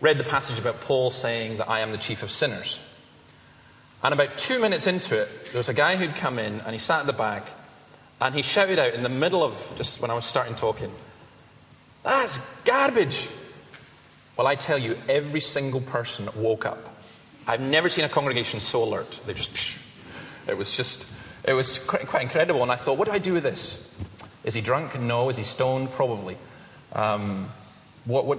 read 0.00 0.18
the 0.18 0.24
passage 0.24 0.58
about 0.58 0.80
Paul 0.80 1.10
saying 1.10 1.58
that 1.58 1.70
I 1.70 1.80
am 1.80 1.92
the 1.92 1.98
chief 1.98 2.24
of 2.24 2.30
sinners. 2.30 2.82
And 4.02 4.12
about 4.12 4.36
two 4.36 4.60
minutes 4.60 4.88
into 4.88 5.20
it, 5.20 5.28
there 5.52 5.58
was 5.58 5.68
a 5.68 5.74
guy 5.74 5.94
who'd 5.94 6.16
come 6.16 6.40
in 6.40 6.60
and 6.62 6.72
he 6.72 6.78
sat 6.78 7.00
at 7.00 7.06
the 7.06 7.12
back 7.12 7.48
and 8.20 8.34
he 8.34 8.42
shouted 8.42 8.80
out 8.80 8.94
in 8.94 9.04
the 9.04 9.08
middle 9.08 9.44
of 9.44 9.72
just 9.76 10.02
when 10.02 10.10
I 10.10 10.14
was 10.14 10.24
starting 10.24 10.56
talking, 10.56 10.90
That's 12.02 12.60
garbage. 12.62 13.28
Well, 14.36 14.48
I 14.48 14.56
tell 14.56 14.78
you, 14.78 14.98
every 15.08 15.40
single 15.40 15.80
person 15.80 16.28
woke 16.34 16.66
up. 16.66 16.96
I've 17.46 17.60
never 17.60 17.88
seen 17.88 18.04
a 18.04 18.08
congregation 18.08 18.58
so 18.58 18.82
alert. 18.82 19.20
They 19.24 19.34
just, 19.34 19.54
psh, 19.54 19.86
it 20.48 20.58
was 20.58 20.76
just, 20.76 21.08
it 21.44 21.52
was 21.52 21.78
quite 21.78 22.22
incredible. 22.22 22.62
And 22.62 22.72
I 22.72 22.76
thought, 22.76 22.98
what 22.98 23.06
do 23.06 23.12
I 23.12 23.18
do 23.18 23.34
with 23.34 23.44
this? 23.44 23.94
Is 24.44 24.54
he 24.54 24.60
drunk? 24.60 24.98
No. 25.00 25.28
Is 25.30 25.36
he 25.36 25.44
stoned? 25.44 25.90
Probably. 25.92 26.36
Um, 26.92 27.48
what, 28.04 28.38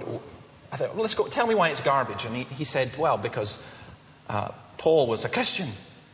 I 0.72 0.76
thought, 0.76 0.94
well, 0.94 1.02
let's 1.02 1.14
go. 1.14 1.26
Tell 1.26 1.46
me 1.46 1.54
why 1.54 1.68
it's 1.68 1.80
garbage. 1.80 2.24
And 2.24 2.36
he, 2.36 2.44
he 2.44 2.64
said, 2.64 2.90
well, 2.96 3.18
because 3.18 3.66
uh, 4.28 4.48
Paul 4.78 5.06
was 5.06 5.24
a 5.24 5.28
Christian. 5.28 5.68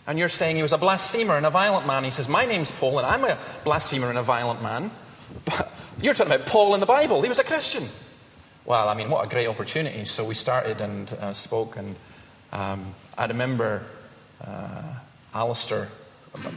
And 0.07 0.19
you're 0.19 0.29
saying 0.29 0.57
he 0.57 0.63
was 0.63 0.73
a 0.73 0.79
blasphemer 0.79 1.37
and 1.37 1.47
a 1.47 1.51
violent 1.51 1.87
man. 1.87 2.05
He 2.05 2.11
says, 2.11 2.29
My 2.29 2.45
name's 2.45 2.73
Paul, 2.73 2.99
and 2.99 3.07
I'm 3.07 3.25
a 3.25 3.39
blasphemer 3.65 4.09
and 4.09 4.19
a 4.19 4.23
violent 4.23 4.63
man. 4.63 4.91
But 5.45 5.73
you're 6.01 6.15
talking 6.15 6.33
about 6.33 6.47
Paul 6.47 6.75
in 6.75 6.81
the 6.81 6.87
Bible. 6.87 7.23
He 7.23 7.29
was 7.29 7.39
a 7.39 7.45
Christian. 7.45 7.85
Well, 8.65 8.89
I 8.89 8.95
mean, 8.95 9.11
what 9.11 9.25
a 9.25 9.29
great 9.29 9.47
opportunity. 9.47 10.05
So 10.05 10.25
we 10.25 10.35
started 10.35 10.81
and 10.81 11.13
uh, 11.15 11.33
spoke. 11.33 11.77
And 11.77 11.95
um, 12.53 12.95
I 13.17 13.27
remember 13.27 13.85
uh, 14.45 14.95
Alistair 15.35 15.89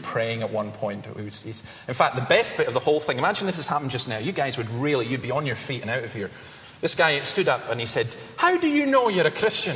praying 0.02 0.42
at 0.42 0.52
one 0.52 0.72
point. 0.72 1.06
in 1.06 1.94
fact, 1.94 2.16
the 2.16 2.26
best 2.28 2.58
bit 2.58 2.68
of 2.68 2.74
the 2.74 2.80
whole 2.80 3.00
thing, 3.00 3.18
imagine 3.18 3.48
if 3.50 3.56
this 3.56 3.68
happened 3.68 3.92
just 3.92 4.08
now. 4.08 4.18
You 4.18 4.32
guys 4.32 4.58
would 4.58 4.70
really, 4.70 5.06
you'd 5.08 5.22
be 5.22 5.32
on 5.32 5.46
your 5.46 5.56
feet 5.56 5.82
and 5.82 5.90
out 5.90 6.04
of 6.04 6.14
here. 6.14 6.32
This 6.82 6.96
guy 6.96 7.20
stood 7.22 7.48
up 7.48 7.70
and 7.70 7.80
he 7.80 7.86
said, 7.86 8.08
How 8.38 8.58
do 8.58 8.68
you 8.68 8.86
know 8.86 9.10
you're 9.10 9.28
a 9.28 9.32
Christian? 9.32 9.76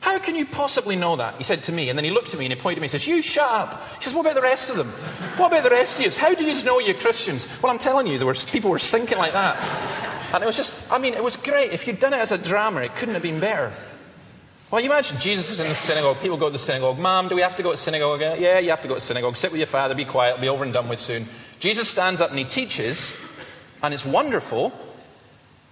How 0.00 0.18
can 0.18 0.34
you 0.34 0.46
possibly 0.46 0.96
know 0.96 1.16
that? 1.16 1.36
He 1.36 1.44
said 1.44 1.62
to 1.64 1.72
me, 1.72 1.90
and 1.90 1.98
then 1.98 2.04
he 2.04 2.10
looked 2.10 2.32
at 2.32 2.38
me 2.38 2.46
and 2.46 2.54
he 2.54 2.58
pointed 2.60 2.78
at 2.78 2.80
me 2.80 2.86
and 2.86 2.90
says, 2.90 3.06
You 3.06 3.22
shut 3.22 3.50
up. 3.50 3.82
He 3.98 4.04
says, 4.04 4.14
What 4.14 4.22
about 4.22 4.34
the 4.34 4.42
rest 4.42 4.70
of 4.70 4.76
them? 4.76 4.88
What 5.36 5.48
about 5.48 5.64
the 5.64 5.70
rest 5.70 5.98
of 5.98 6.04
you? 6.04 6.10
How 6.10 6.34
do 6.34 6.44
you 6.44 6.64
know 6.64 6.78
you're 6.78 6.94
Christians? 6.94 7.48
Well, 7.62 7.70
I'm 7.70 7.78
telling 7.78 8.06
you, 8.06 8.18
there 8.18 8.26
were 8.26 8.34
people 8.34 8.70
were 8.70 8.78
sinking 8.78 9.18
like 9.18 9.32
that. 9.32 9.56
And 10.32 10.42
it 10.42 10.46
was 10.46 10.56
just, 10.56 10.90
I 10.92 10.98
mean, 10.98 11.14
it 11.14 11.22
was 11.22 11.36
great. 11.36 11.72
If 11.72 11.86
you'd 11.86 11.98
done 11.98 12.12
it 12.12 12.18
as 12.18 12.32
a 12.32 12.38
drama, 12.38 12.82
it 12.82 12.94
couldn't 12.94 13.14
have 13.14 13.22
been 13.22 13.40
better. 13.40 13.72
Well, 14.70 14.80
you 14.80 14.88
imagine 14.88 15.18
Jesus 15.18 15.50
is 15.50 15.58
in 15.58 15.66
the 15.66 15.74
synagogue. 15.74 16.20
People 16.20 16.36
go 16.36 16.46
to 16.46 16.52
the 16.52 16.58
synagogue. 16.58 16.96
Mom, 16.96 17.26
do 17.26 17.34
we 17.34 17.40
have 17.40 17.56
to 17.56 17.62
go 17.62 17.72
to 17.72 17.76
synagogue 17.76 18.20
again? 18.20 18.40
Yeah, 18.40 18.60
you 18.60 18.70
have 18.70 18.82
to 18.82 18.88
go 18.88 18.94
to 18.94 19.00
synagogue. 19.00 19.36
Sit 19.36 19.50
with 19.50 19.58
your 19.58 19.66
father, 19.66 19.96
be 19.96 20.04
quiet, 20.04 20.34
it'll 20.34 20.42
be 20.42 20.48
over 20.48 20.62
and 20.62 20.72
done 20.72 20.88
with 20.88 21.00
soon. 21.00 21.26
Jesus 21.58 21.88
stands 21.88 22.20
up 22.20 22.30
and 22.30 22.38
he 22.38 22.44
teaches, 22.44 23.20
and 23.82 23.92
it's 23.92 24.06
wonderful. 24.06 24.72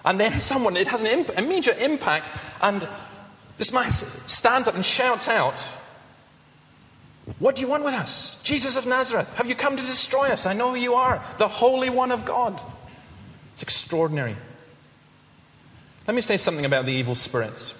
And 0.04 0.18
then 0.18 0.40
someone, 0.40 0.76
it 0.76 0.88
has 0.88 1.02
an 1.02 1.06
imp- 1.06 1.38
immediate 1.38 1.78
impact, 1.78 2.26
and 2.60 2.88
this 3.56 3.72
man 3.72 3.92
stands 3.92 4.66
up 4.66 4.74
and 4.74 4.84
shouts 4.84 5.28
out, 5.28 5.60
What 7.38 7.54
do 7.54 7.62
you 7.62 7.68
want 7.68 7.84
with 7.84 7.94
us? 7.94 8.36
Jesus 8.42 8.76
of 8.76 8.84
Nazareth, 8.84 9.32
have 9.36 9.46
you 9.46 9.54
come 9.54 9.76
to 9.76 9.82
destroy 9.84 10.30
us? 10.30 10.44
I 10.44 10.54
know 10.54 10.70
who 10.70 10.80
you 10.80 10.94
are, 10.94 11.22
the 11.38 11.46
Holy 11.46 11.88
One 11.88 12.10
of 12.10 12.24
God. 12.24 12.60
It's 13.52 13.62
extraordinary. 13.62 14.34
Let 16.08 16.14
me 16.16 16.20
say 16.20 16.36
something 16.36 16.64
about 16.64 16.84
the 16.84 16.92
evil 16.92 17.14
spirits 17.14 17.77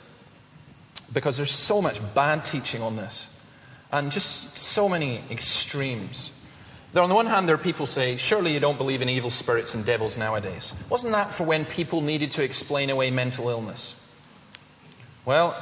because 1.12 1.36
there's 1.36 1.52
so 1.52 1.80
much 1.80 2.00
bad 2.14 2.44
teaching 2.44 2.82
on 2.82 2.96
this 2.96 3.34
and 3.92 4.12
just 4.12 4.58
so 4.58 4.88
many 4.88 5.22
extremes. 5.30 6.32
There, 6.92 7.02
on 7.02 7.08
the 7.08 7.14
one 7.14 7.26
hand, 7.26 7.48
there 7.48 7.54
are 7.54 7.58
people 7.58 7.86
say, 7.86 8.16
surely 8.16 8.52
you 8.52 8.60
don't 8.60 8.78
believe 8.78 9.02
in 9.02 9.08
evil 9.08 9.30
spirits 9.30 9.74
and 9.74 9.84
devils 9.84 10.16
nowadays. 10.16 10.74
Wasn't 10.88 11.12
that 11.12 11.32
for 11.32 11.44
when 11.44 11.64
people 11.64 12.00
needed 12.00 12.30
to 12.32 12.42
explain 12.42 12.90
away 12.90 13.10
mental 13.10 13.48
illness? 13.48 13.94
Well, 15.24 15.56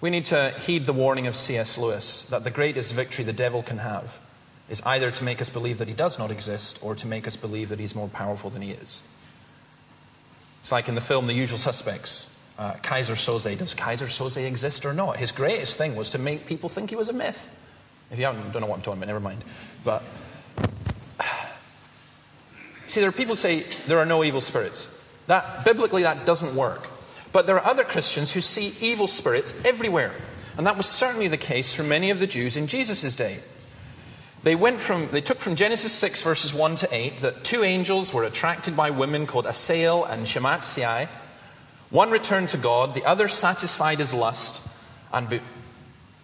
we 0.00 0.10
need 0.10 0.26
to 0.26 0.50
heed 0.50 0.86
the 0.86 0.92
warning 0.92 1.26
of 1.26 1.34
C.S. 1.34 1.76
Lewis 1.76 2.22
that 2.30 2.44
the 2.44 2.50
greatest 2.50 2.94
victory 2.94 3.24
the 3.24 3.32
devil 3.32 3.62
can 3.62 3.78
have 3.78 4.18
is 4.68 4.80
either 4.82 5.10
to 5.10 5.24
make 5.24 5.40
us 5.40 5.48
believe 5.48 5.78
that 5.78 5.88
he 5.88 5.94
does 5.94 6.18
not 6.18 6.30
exist 6.30 6.78
or 6.82 6.94
to 6.94 7.06
make 7.06 7.26
us 7.26 7.34
believe 7.34 7.68
that 7.70 7.80
he's 7.80 7.96
more 7.96 8.08
powerful 8.08 8.50
than 8.50 8.62
he 8.62 8.70
is. 8.70 9.02
It's 10.60 10.70
like 10.70 10.88
in 10.88 10.94
the 10.94 11.00
film 11.00 11.26
The 11.26 11.34
Usual 11.34 11.58
Suspects 11.58 12.28
uh, 12.58 12.74
Keyser 12.82 13.14
Söze. 13.14 13.56
Does 13.56 13.74
Keyser 13.74 14.08
Söze 14.08 14.44
exist 14.44 14.84
or 14.84 14.92
not? 14.92 15.16
His 15.16 15.32
greatest 15.32 15.78
thing 15.78 15.94
was 15.96 16.10
to 16.10 16.18
make 16.18 16.46
people 16.46 16.68
think 16.68 16.90
he 16.90 16.96
was 16.96 17.08
a 17.08 17.12
myth. 17.12 17.50
If 18.10 18.18
you 18.18 18.24
haven't, 18.24 18.52
don't 18.52 18.62
know 18.62 18.68
what 18.68 18.76
I'm 18.76 18.82
talking 18.82 18.98
about, 18.98 19.06
never 19.06 19.20
mind. 19.20 19.44
But 19.84 20.02
see, 22.86 23.00
there 23.00 23.08
are 23.08 23.12
people 23.12 23.32
who 23.32 23.36
say 23.36 23.64
there 23.86 23.98
are 23.98 24.06
no 24.06 24.24
evil 24.24 24.40
spirits. 24.40 24.94
That 25.28 25.64
biblically, 25.64 26.02
that 26.02 26.26
doesn't 26.26 26.54
work. 26.56 26.88
But 27.32 27.46
there 27.46 27.56
are 27.56 27.66
other 27.66 27.84
Christians 27.84 28.32
who 28.32 28.40
see 28.40 28.74
evil 28.80 29.06
spirits 29.06 29.54
everywhere. 29.64 30.14
And 30.56 30.66
that 30.66 30.76
was 30.76 30.86
certainly 30.86 31.28
the 31.28 31.36
case 31.36 31.72
for 31.72 31.82
many 31.82 32.10
of 32.10 32.18
the 32.18 32.26
Jews 32.26 32.56
in 32.56 32.66
Jesus' 32.66 33.14
day. 33.14 33.38
They, 34.42 34.54
went 34.54 34.80
from, 34.80 35.08
they 35.10 35.20
took 35.20 35.38
from 35.38 35.56
Genesis 35.56 35.92
6, 35.92 36.22
verses 36.22 36.54
1 36.54 36.76
to 36.76 36.88
8, 36.90 37.20
that 37.20 37.44
two 37.44 37.62
angels 37.62 38.14
were 38.14 38.24
attracted 38.24 38.76
by 38.76 38.90
women 38.90 39.26
called 39.26 39.46
Asael 39.46 40.08
and 40.08 40.26
Shamatziai. 40.26 41.08
One 41.90 42.10
returned 42.10 42.50
to 42.50 42.58
God, 42.58 42.94
the 42.94 43.04
other 43.04 43.28
satisfied 43.28 43.98
his 43.98 44.12
lust 44.12 44.66
and 45.12 45.40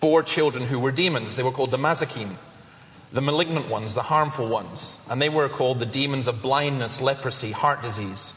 bore 0.00 0.22
children 0.22 0.66
who 0.66 0.78
were 0.78 0.92
demons. 0.92 1.36
They 1.36 1.42
were 1.42 1.52
called 1.52 1.70
the 1.70 1.78
Mazachim, 1.78 2.36
the 3.12 3.22
malignant 3.22 3.70
ones, 3.70 3.94
the 3.94 4.02
harmful 4.02 4.48
ones. 4.48 5.00
And 5.08 5.22
they 5.22 5.30
were 5.30 5.48
called 5.48 5.78
the 5.78 5.86
demons 5.86 6.26
of 6.26 6.42
blindness, 6.42 7.00
leprosy, 7.00 7.52
heart 7.52 7.80
disease. 7.82 8.34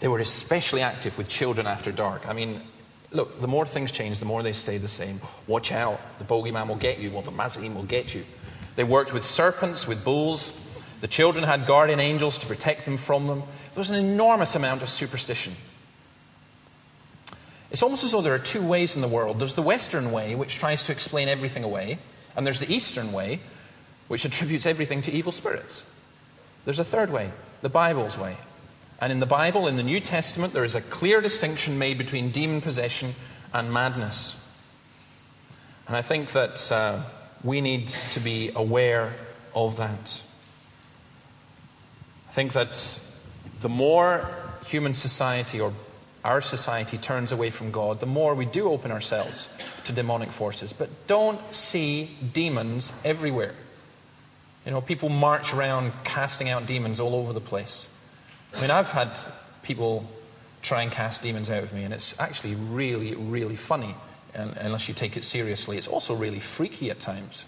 They 0.00 0.08
were 0.08 0.18
especially 0.18 0.82
active 0.82 1.16
with 1.16 1.28
children 1.28 1.66
after 1.66 1.92
dark. 1.92 2.28
I 2.28 2.34
mean, 2.34 2.62
look, 3.10 3.40
the 3.40 3.48
more 3.48 3.64
things 3.64 3.90
change, 3.90 4.18
the 4.18 4.26
more 4.26 4.42
they 4.42 4.52
stay 4.52 4.76
the 4.76 4.88
same. 4.88 5.20
Watch 5.46 5.72
out, 5.72 5.98
the 6.18 6.24
bogeyman 6.24 6.68
will 6.68 6.76
get 6.76 6.98
you, 6.98 7.12
or 7.12 7.22
the 7.22 7.30
Mazachim 7.30 7.74
will 7.74 7.84
get 7.84 8.14
you. 8.14 8.24
They 8.76 8.84
worked 8.84 9.14
with 9.14 9.24
serpents, 9.24 9.88
with 9.88 10.04
bulls. 10.04 10.58
The 11.00 11.08
children 11.08 11.44
had 11.44 11.66
guardian 11.66 12.00
angels 12.00 12.36
to 12.38 12.46
protect 12.46 12.84
them 12.84 12.98
from 12.98 13.26
them. 13.26 13.40
There 13.40 13.80
was 13.80 13.90
an 13.90 14.04
enormous 14.04 14.54
amount 14.54 14.82
of 14.82 14.90
superstition. 14.90 15.54
It's 17.70 17.82
almost 17.82 18.02
as 18.02 18.12
though 18.12 18.22
there 18.22 18.34
are 18.34 18.38
two 18.38 18.62
ways 18.62 18.96
in 18.96 19.02
the 19.02 19.08
world. 19.08 19.38
There's 19.38 19.54
the 19.54 19.62
Western 19.62 20.10
way, 20.10 20.34
which 20.34 20.56
tries 20.56 20.82
to 20.84 20.92
explain 20.92 21.28
everything 21.28 21.62
away, 21.62 21.98
and 22.36 22.46
there's 22.46 22.60
the 22.60 22.72
Eastern 22.72 23.12
way, 23.12 23.40
which 24.08 24.24
attributes 24.24 24.66
everything 24.66 25.02
to 25.02 25.12
evil 25.12 25.32
spirits. 25.32 25.88
There's 26.64 26.80
a 26.80 26.84
third 26.84 27.10
way, 27.10 27.30
the 27.62 27.68
Bible's 27.68 28.18
way. 28.18 28.36
And 29.00 29.12
in 29.12 29.20
the 29.20 29.26
Bible, 29.26 29.66
in 29.66 29.76
the 29.76 29.82
New 29.82 30.00
Testament, 30.00 30.52
there 30.52 30.64
is 30.64 30.74
a 30.74 30.80
clear 30.80 31.20
distinction 31.20 31.78
made 31.78 31.96
between 31.96 32.30
demon 32.30 32.60
possession 32.60 33.14
and 33.54 33.72
madness. 33.72 34.36
And 35.86 35.96
I 35.96 36.02
think 36.02 36.32
that 36.32 36.70
uh, 36.70 37.02
we 37.42 37.60
need 37.60 37.88
to 37.88 38.20
be 38.20 38.50
aware 38.54 39.12
of 39.54 39.76
that. 39.78 40.22
I 42.28 42.32
think 42.32 42.52
that 42.52 43.00
the 43.60 43.68
more 43.68 44.28
human 44.66 44.94
society 44.94 45.60
or 45.60 45.72
our 46.24 46.40
society 46.40 46.98
turns 46.98 47.32
away 47.32 47.50
from 47.50 47.70
God, 47.70 48.00
the 48.00 48.06
more 48.06 48.34
we 48.34 48.44
do 48.44 48.68
open 48.68 48.90
ourselves 48.90 49.48
to 49.84 49.92
demonic 49.92 50.30
forces. 50.30 50.72
But 50.72 51.06
don't 51.06 51.40
see 51.54 52.10
demons 52.32 52.92
everywhere. 53.04 53.54
You 54.66 54.72
know, 54.72 54.80
people 54.82 55.08
march 55.08 55.54
around 55.54 55.92
casting 56.04 56.50
out 56.50 56.66
demons 56.66 57.00
all 57.00 57.14
over 57.14 57.32
the 57.32 57.40
place. 57.40 57.88
I 58.54 58.60
mean, 58.60 58.70
I've 58.70 58.90
had 58.90 59.18
people 59.62 60.04
try 60.62 60.82
and 60.82 60.92
cast 60.92 61.22
demons 61.22 61.48
out 61.48 61.62
of 61.62 61.72
me, 61.72 61.84
and 61.84 61.94
it's 61.94 62.18
actually 62.20 62.54
really, 62.54 63.14
really 63.14 63.56
funny, 63.56 63.94
and, 64.34 64.54
unless 64.58 64.88
you 64.88 64.94
take 64.94 65.16
it 65.16 65.24
seriously. 65.24 65.78
It's 65.78 65.88
also 65.88 66.14
really 66.14 66.40
freaky 66.40 66.90
at 66.90 67.00
times. 67.00 67.46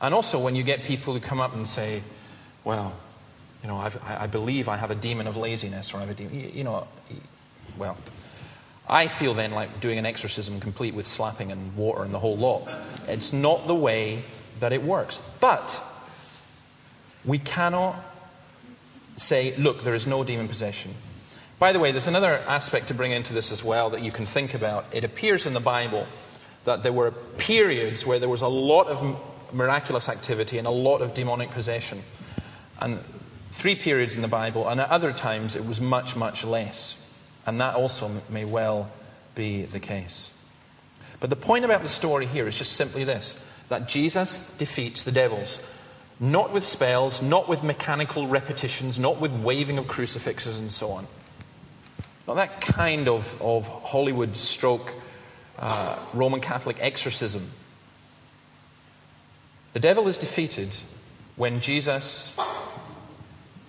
And 0.00 0.14
also, 0.14 0.38
when 0.38 0.54
you 0.54 0.62
get 0.62 0.84
people 0.84 1.14
who 1.14 1.20
come 1.20 1.40
up 1.40 1.54
and 1.54 1.66
say, 1.66 2.02
Well, 2.62 2.92
you 3.62 3.68
know, 3.68 3.76
I've, 3.76 4.00
i 4.04 4.26
believe 4.26 4.68
I 4.68 4.76
have 4.76 4.90
a 4.90 4.96
demon 4.96 5.26
of 5.26 5.36
laziness, 5.36 5.94
or 5.94 5.98
I 5.98 6.00
have 6.00 6.10
a 6.10 6.14
demon, 6.14 6.38
you, 6.38 6.50
you 6.54 6.64
know, 6.64 6.86
well, 7.82 7.96
I 8.88 9.08
feel 9.08 9.34
then 9.34 9.50
like 9.50 9.80
doing 9.80 9.98
an 9.98 10.06
exorcism 10.06 10.60
complete 10.60 10.94
with 10.94 11.04
slapping 11.04 11.50
and 11.50 11.76
water 11.76 12.04
and 12.04 12.14
the 12.14 12.20
whole 12.20 12.36
lot. 12.36 12.68
It's 13.08 13.32
not 13.32 13.66
the 13.66 13.74
way 13.74 14.22
that 14.60 14.72
it 14.72 14.84
works. 14.84 15.20
But 15.40 15.82
we 17.24 17.38
cannot 17.40 17.96
say, 19.16 19.56
look, 19.56 19.82
there 19.82 19.94
is 19.94 20.06
no 20.06 20.22
demon 20.22 20.46
possession. 20.46 20.94
By 21.58 21.72
the 21.72 21.80
way, 21.80 21.90
there's 21.90 22.06
another 22.06 22.38
aspect 22.46 22.86
to 22.88 22.94
bring 22.94 23.10
into 23.10 23.34
this 23.34 23.50
as 23.50 23.64
well 23.64 23.90
that 23.90 24.02
you 24.02 24.12
can 24.12 24.26
think 24.26 24.54
about. 24.54 24.84
It 24.92 25.02
appears 25.02 25.44
in 25.44 25.52
the 25.52 25.60
Bible 25.60 26.06
that 26.64 26.84
there 26.84 26.92
were 26.92 27.10
periods 27.36 28.06
where 28.06 28.20
there 28.20 28.28
was 28.28 28.42
a 28.42 28.48
lot 28.48 28.86
of 28.86 29.18
miraculous 29.52 30.08
activity 30.08 30.58
and 30.58 30.68
a 30.68 30.70
lot 30.70 31.02
of 31.02 31.14
demonic 31.14 31.50
possession. 31.50 32.00
And 32.80 33.00
three 33.50 33.74
periods 33.74 34.14
in 34.14 34.22
the 34.22 34.28
Bible, 34.28 34.68
and 34.68 34.80
at 34.80 34.88
other 34.88 35.12
times 35.12 35.56
it 35.56 35.66
was 35.66 35.80
much, 35.80 36.14
much 36.14 36.44
less. 36.44 37.01
And 37.46 37.60
that 37.60 37.74
also 37.74 38.10
may 38.28 38.44
well 38.44 38.90
be 39.34 39.62
the 39.62 39.80
case. 39.80 40.32
But 41.20 41.30
the 41.30 41.36
point 41.36 41.64
about 41.64 41.82
the 41.82 41.88
story 41.88 42.26
here 42.26 42.46
is 42.48 42.56
just 42.58 42.72
simply 42.72 43.04
this 43.04 43.44
that 43.68 43.88
Jesus 43.88 44.54
defeats 44.58 45.04
the 45.04 45.12
devils. 45.12 45.62
Not 46.20 46.52
with 46.52 46.62
spells, 46.62 47.22
not 47.22 47.48
with 47.48 47.62
mechanical 47.62 48.28
repetitions, 48.28 48.98
not 48.98 49.20
with 49.20 49.32
waving 49.32 49.78
of 49.78 49.88
crucifixes 49.88 50.58
and 50.58 50.70
so 50.70 50.90
on. 50.90 51.06
Not 52.28 52.34
that 52.34 52.60
kind 52.60 53.08
of, 53.08 53.40
of 53.40 53.66
Hollywood 53.66 54.36
stroke 54.36 54.92
uh, 55.58 55.98
Roman 56.12 56.40
Catholic 56.40 56.76
exorcism. 56.80 57.50
The 59.72 59.80
devil 59.80 60.06
is 60.06 60.18
defeated 60.18 60.76
when 61.36 61.60
Jesus 61.60 62.36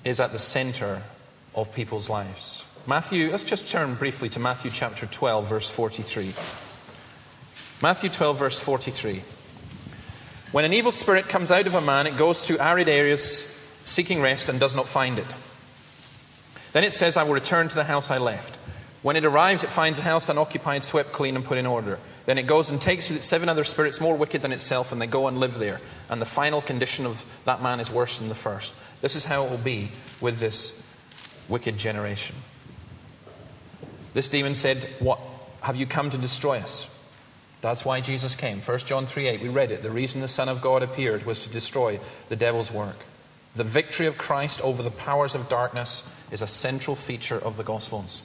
is 0.03 0.19
at 0.19 0.31
the 0.31 0.39
center 0.39 1.01
of 1.55 1.73
people's 1.73 2.09
lives. 2.09 2.65
Matthew, 2.85 3.31
let's 3.31 3.45
just 3.45 3.69
turn 3.69 3.95
briefly 3.95 4.27
to 4.29 4.41
Matthew 4.41 4.69
chapter 4.69 5.05
12, 5.05 5.47
verse 5.47 5.69
43. 5.69 6.33
Matthew 7.81 8.09
12, 8.09 8.37
verse 8.37 8.59
43. 8.59 9.21
When 10.51 10.65
an 10.65 10.73
evil 10.73 10.91
spirit 10.91 11.29
comes 11.29 11.49
out 11.49 11.65
of 11.65 11.75
a 11.75 11.81
man, 11.81 12.07
it 12.07 12.17
goes 12.17 12.45
through 12.45 12.59
arid 12.59 12.89
areas 12.89 13.49
seeking 13.85 14.21
rest 14.21 14.49
and 14.49 14.59
does 14.59 14.75
not 14.75 14.89
find 14.89 15.17
it. 15.17 15.25
Then 16.73 16.83
it 16.83 16.91
says, 16.91 17.15
I 17.15 17.23
will 17.23 17.33
return 17.33 17.69
to 17.69 17.75
the 17.75 17.85
house 17.85 18.11
I 18.11 18.17
left. 18.17 18.57
When 19.01 19.15
it 19.15 19.23
arrives, 19.23 19.63
it 19.63 19.69
finds 19.69 19.97
the 19.97 20.03
house 20.03 20.27
unoccupied, 20.27 20.83
swept 20.83 21.13
clean, 21.13 21.37
and 21.37 21.45
put 21.45 21.57
in 21.57 21.65
order. 21.65 21.99
Then 22.25 22.37
it 22.37 22.47
goes 22.47 22.69
and 22.69 22.81
takes 22.81 23.07
with 23.07 23.17
it 23.17 23.21
seven 23.21 23.47
other 23.47 23.63
spirits 23.63 24.01
more 24.01 24.17
wicked 24.17 24.41
than 24.41 24.51
itself, 24.51 24.91
and 24.91 25.01
they 25.01 25.07
go 25.07 25.27
and 25.27 25.39
live 25.39 25.57
there. 25.57 25.79
And 26.09 26.21
the 26.21 26.25
final 26.25 26.61
condition 26.61 27.05
of 27.05 27.23
that 27.45 27.61
man 27.61 27.79
is 27.79 27.89
worse 27.89 28.19
than 28.19 28.27
the 28.27 28.35
first. 28.35 28.75
This 28.99 29.15
is 29.15 29.23
how 29.23 29.45
it 29.45 29.51
will 29.51 29.57
be 29.57 29.89
with 30.19 30.39
this 30.39 30.85
wicked 31.47 31.77
generation. 31.77 32.35
This 34.13 34.27
demon 34.27 34.53
said, 34.53 34.77
What 34.99 35.19
have 35.61 35.75
you 35.75 35.85
come 35.85 36.09
to 36.09 36.17
destroy 36.17 36.59
us? 36.59 36.89
That's 37.61 37.85
why 37.85 38.01
Jesus 38.01 38.35
came. 38.35 38.59
1 38.59 38.79
John 38.79 39.05
3 39.05 39.27
8, 39.27 39.41
we 39.41 39.49
read 39.49 39.71
it. 39.71 39.83
The 39.83 39.89
reason 39.89 40.21
the 40.21 40.27
Son 40.27 40.49
of 40.49 40.61
God 40.61 40.83
appeared 40.83 41.25
was 41.25 41.39
to 41.39 41.49
destroy 41.49 41.99
the 42.29 42.35
devil's 42.35 42.71
work. 42.71 42.97
The 43.55 43.63
victory 43.63 44.07
of 44.07 44.17
Christ 44.17 44.61
over 44.61 44.83
the 44.83 44.91
powers 44.91 45.35
of 45.35 45.47
darkness 45.47 46.09
is 46.31 46.41
a 46.41 46.47
central 46.47 46.95
feature 46.95 47.37
of 47.37 47.55
the 47.55 47.63
Gospels. 47.63 48.21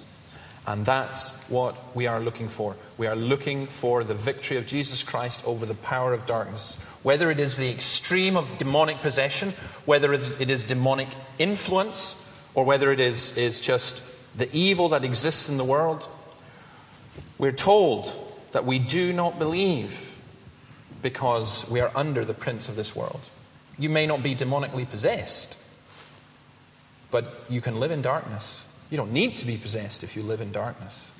And 0.66 0.84
that's 0.84 1.48
what 1.48 1.76
we 1.94 2.06
are 2.06 2.20
looking 2.20 2.48
for. 2.48 2.76
We 2.98 3.06
are 3.06 3.16
looking 3.16 3.66
for 3.66 4.04
the 4.04 4.14
victory 4.14 4.56
of 4.56 4.66
Jesus 4.66 5.02
Christ 5.02 5.42
over 5.46 5.64
the 5.64 5.74
power 5.74 6.12
of 6.12 6.26
darkness. 6.26 6.76
Whether 7.02 7.30
it 7.30 7.38
is 7.38 7.56
the 7.56 7.70
extreme 7.70 8.36
of 8.36 8.58
demonic 8.58 8.98
possession, 8.98 9.54
whether 9.86 10.12
it 10.12 10.50
is 10.50 10.64
demonic 10.64 11.08
influence, 11.38 12.28
or 12.54 12.64
whether 12.64 12.90
it 12.90 13.00
is, 13.00 13.38
is 13.38 13.60
just 13.60 14.02
the 14.38 14.48
evil 14.56 14.90
that 14.90 15.04
exists 15.04 15.48
in 15.48 15.58
the 15.58 15.64
world, 15.64 16.08
we're 17.36 17.52
told 17.52 18.10
that 18.52 18.64
we 18.64 18.78
do 18.78 19.12
not 19.12 19.38
believe 19.38 20.14
because 21.02 21.68
we 21.68 21.80
are 21.80 21.90
under 21.94 22.24
the 22.24 22.34
prince 22.34 22.68
of 22.68 22.76
this 22.76 22.94
world. 22.96 23.20
You 23.78 23.90
may 23.90 24.06
not 24.06 24.22
be 24.22 24.34
demonically 24.34 24.88
possessed, 24.88 25.56
but 27.10 27.44
you 27.48 27.60
can 27.60 27.80
live 27.80 27.90
in 27.90 28.00
darkness. 28.00 28.66
You 28.90 28.96
don't 28.96 29.12
need 29.12 29.36
to 29.36 29.46
be 29.46 29.56
possessed 29.56 30.02
if 30.02 30.16
you 30.16 30.22
live 30.22 30.40
in 30.40 30.52
darkness. 30.52 31.10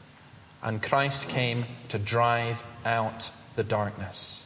And 0.63 0.83
Christ 0.83 1.29
came 1.29 1.67
to 1.89 1.99
drive 1.99 2.63
out 2.85 3.31
the 3.57 3.65
darkness. 3.65 4.45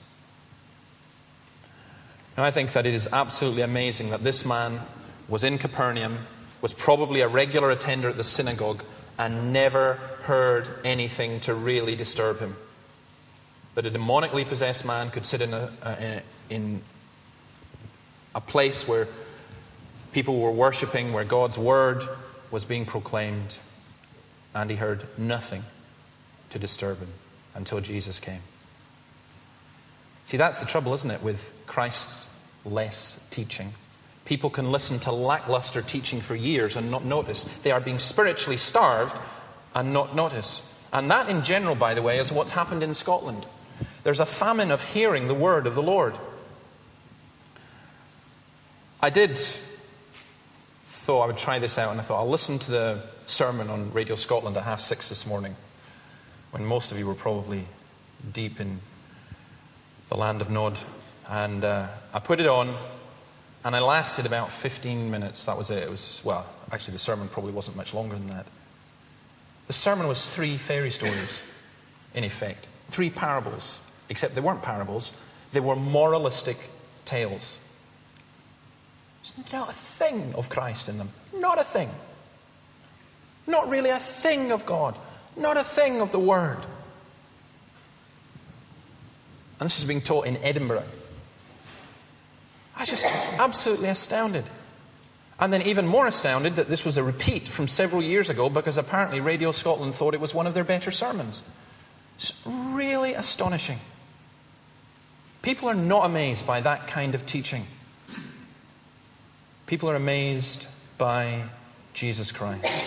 And 2.36 2.46
I 2.46 2.50
think 2.50 2.72
that 2.72 2.86
it 2.86 2.94
is 2.94 3.08
absolutely 3.12 3.62
amazing 3.62 4.10
that 4.10 4.24
this 4.24 4.46
man 4.46 4.80
was 5.28 5.44
in 5.44 5.58
Capernaum, 5.58 6.18
was 6.62 6.72
probably 6.72 7.20
a 7.20 7.28
regular 7.28 7.70
attender 7.70 8.08
at 8.08 8.16
the 8.16 8.24
synagogue, 8.24 8.82
and 9.18 9.52
never 9.52 9.94
heard 10.22 10.68
anything 10.84 11.40
to 11.40 11.52
really 11.52 11.94
disturb 11.94 12.38
him 12.38 12.56
that 13.74 13.86
a 13.86 13.90
demonically 13.90 14.46
possessed 14.46 14.86
man 14.86 15.10
could 15.10 15.26
sit 15.26 15.40
in 15.40 15.54
a, 15.54 15.70
a, 15.82 16.22
in 16.50 16.82
a 18.34 18.40
place 18.40 18.86
where 18.86 19.08
people 20.12 20.38
were 20.38 20.50
worshipping, 20.50 21.12
where 21.12 21.24
God's 21.24 21.58
word 21.58 22.02
was 22.50 22.64
being 22.64 22.84
proclaimed, 22.84 23.58
and 24.54 24.68
he 24.70 24.76
heard 24.76 25.06
nothing 25.18 25.64
to 26.50 26.58
disturb 26.58 26.98
him 26.98 27.08
until 27.54 27.80
Jesus 27.80 28.20
came. 28.20 28.40
See, 30.26 30.36
that's 30.36 30.60
the 30.60 30.66
trouble, 30.66 30.92
isn't 30.94 31.10
it, 31.10 31.22
with 31.22 31.62
Christ's 31.66 32.26
less 32.64 33.26
teaching. 33.30 33.72
People 34.24 34.50
can 34.50 34.70
listen 34.70 34.98
to 35.00 35.12
lackluster 35.12 35.82
teaching 35.82 36.20
for 36.20 36.34
years 36.34 36.76
and 36.76 36.90
not 36.90 37.04
notice. 37.04 37.44
They 37.62 37.72
are 37.72 37.80
being 37.80 37.98
spiritually 37.98 38.56
starved 38.56 39.18
and 39.74 39.92
not 39.92 40.14
notice. 40.14 40.68
And 40.92 41.10
that, 41.10 41.28
in 41.28 41.42
general, 41.42 41.74
by 41.74 41.94
the 41.94 42.02
way, 42.02 42.18
is 42.18 42.30
what's 42.30 42.52
happened 42.52 42.82
in 42.82 42.94
Scotland. 42.94 43.46
There's 44.04 44.20
a 44.20 44.26
famine 44.26 44.70
of 44.70 44.82
hearing 44.92 45.28
the 45.28 45.34
word 45.34 45.66
of 45.66 45.74
the 45.74 45.82
Lord. 45.82 46.16
I 49.00 49.10
did 49.10 49.38
thought 51.02 51.22
I 51.22 51.26
would 51.26 51.38
try 51.38 51.58
this 51.58 51.78
out, 51.78 51.90
and 51.90 52.00
I 52.00 52.04
thought 52.04 52.20
I'll 52.20 52.30
listen 52.30 52.60
to 52.60 52.70
the 52.70 53.02
sermon 53.26 53.70
on 53.70 53.92
Radio 53.92 54.14
Scotland 54.14 54.56
at 54.56 54.62
half 54.62 54.80
six 54.80 55.08
this 55.08 55.26
morning, 55.26 55.56
when 56.52 56.64
most 56.64 56.92
of 56.92 56.98
you 56.98 57.08
were 57.08 57.14
probably 57.14 57.64
deep 58.32 58.60
in 58.60 58.78
the 60.10 60.16
land 60.16 60.40
of 60.40 60.48
Nod. 60.48 60.78
And 61.28 61.64
uh, 61.64 61.88
I 62.14 62.20
put 62.20 62.38
it 62.38 62.46
on, 62.46 62.76
and 63.64 63.76
I 63.76 63.80
lasted 63.80 64.26
about 64.26 64.50
15 64.50 65.10
minutes. 65.10 65.44
That 65.44 65.56
was 65.56 65.70
it. 65.70 65.82
It 65.82 65.90
was, 65.90 66.20
well, 66.24 66.46
actually, 66.72 66.92
the 66.92 66.98
sermon 66.98 67.28
probably 67.28 67.52
wasn't 67.52 67.76
much 67.76 67.94
longer 67.94 68.16
than 68.16 68.26
that. 68.28 68.46
The 69.68 69.72
sermon 69.72 70.08
was 70.08 70.28
three 70.28 70.56
fairy 70.56 70.90
stories, 70.90 71.42
in 72.14 72.24
effect, 72.24 72.66
three 72.88 73.10
parables, 73.10 73.80
except 74.08 74.34
they 74.34 74.40
weren't 74.40 74.62
parables, 74.62 75.12
they 75.52 75.60
were 75.60 75.76
moralistic 75.76 76.56
tales. 77.04 77.58
There's 79.22 79.52
not 79.52 79.70
a 79.70 79.72
thing 79.72 80.34
of 80.34 80.48
Christ 80.48 80.88
in 80.88 80.98
them. 80.98 81.10
Not 81.34 81.60
a 81.60 81.64
thing. 81.64 81.90
Not 83.46 83.68
really 83.68 83.90
a 83.90 83.98
thing 83.98 84.50
of 84.50 84.66
God. 84.66 84.96
Not 85.36 85.56
a 85.56 85.64
thing 85.64 86.00
of 86.00 86.10
the 86.10 86.18
Word. 86.18 86.58
And 89.60 89.66
this 89.66 89.78
is 89.78 89.84
being 89.84 90.00
taught 90.00 90.26
in 90.26 90.36
Edinburgh. 90.38 90.84
I 92.76 92.80
was 92.80 92.90
just 92.90 93.06
absolutely 93.38 93.88
astounded. 93.88 94.44
And 95.38 95.52
then, 95.52 95.62
even 95.62 95.86
more 95.86 96.06
astounded 96.06 96.56
that 96.56 96.68
this 96.68 96.84
was 96.84 96.96
a 96.96 97.02
repeat 97.02 97.48
from 97.48 97.66
several 97.66 98.02
years 98.02 98.30
ago 98.30 98.48
because 98.48 98.78
apparently 98.78 99.20
Radio 99.20 99.50
Scotland 99.50 99.94
thought 99.94 100.14
it 100.14 100.20
was 100.20 100.34
one 100.34 100.46
of 100.46 100.54
their 100.54 100.64
better 100.64 100.90
sermons. 100.90 101.42
It's 102.16 102.40
really 102.46 103.14
astonishing. 103.14 103.78
People 105.42 105.68
are 105.68 105.74
not 105.74 106.06
amazed 106.06 106.46
by 106.46 106.60
that 106.60 106.86
kind 106.86 107.16
of 107.16 107.26
teaching. 107.26 107.66
People 109.66 109.90
are 109.90 109.96
amazed 109.96 110.66
by 110.98 111.42
Jesus 111.94 112.30
Christ. 112.30 112.84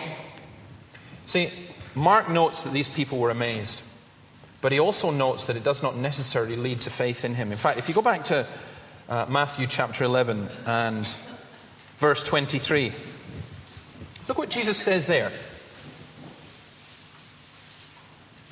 See, 1.25 1.51
Mark 1.95 2.29
notes 2.29 2.63
that 2.63 2.71
these 2.71 2.87
people 2.87 3.19
were 3.19 3.31
amazed, 3.31 3.81
but 4.61 4.71
he 4.71 4.79
also 4.79 5.11
notes 5.11 5.45
that 5.45 5.57
it 5.57 5.63
does 5.63 5.83
not 5.83 5.97
necessarily 5.97 6.55
lead 6.55 6.81
to 6.81 6.89
faith 6.89 7.25
in 7.25 7.35
him. 7.35 7.51
In 7.51 7.57
fact, 7.57 7.79
if 7.79 7.89
you 7.89 7.95
go 7.95 8.01
back 8.01 8.25
to 8.25 8.47
uh, 9.09 9.25
Matthew 9.29 9.67
chapter 9.67 10.03
11 10.03 10.49
and 10.65 11.15
verse 11.97 12.23
23, 12.23 12.91
look 14.27 14.37
what 14.37 14.49
Jesus 14.49 14.77
says 14.77 15.07
there. 15.07 15.31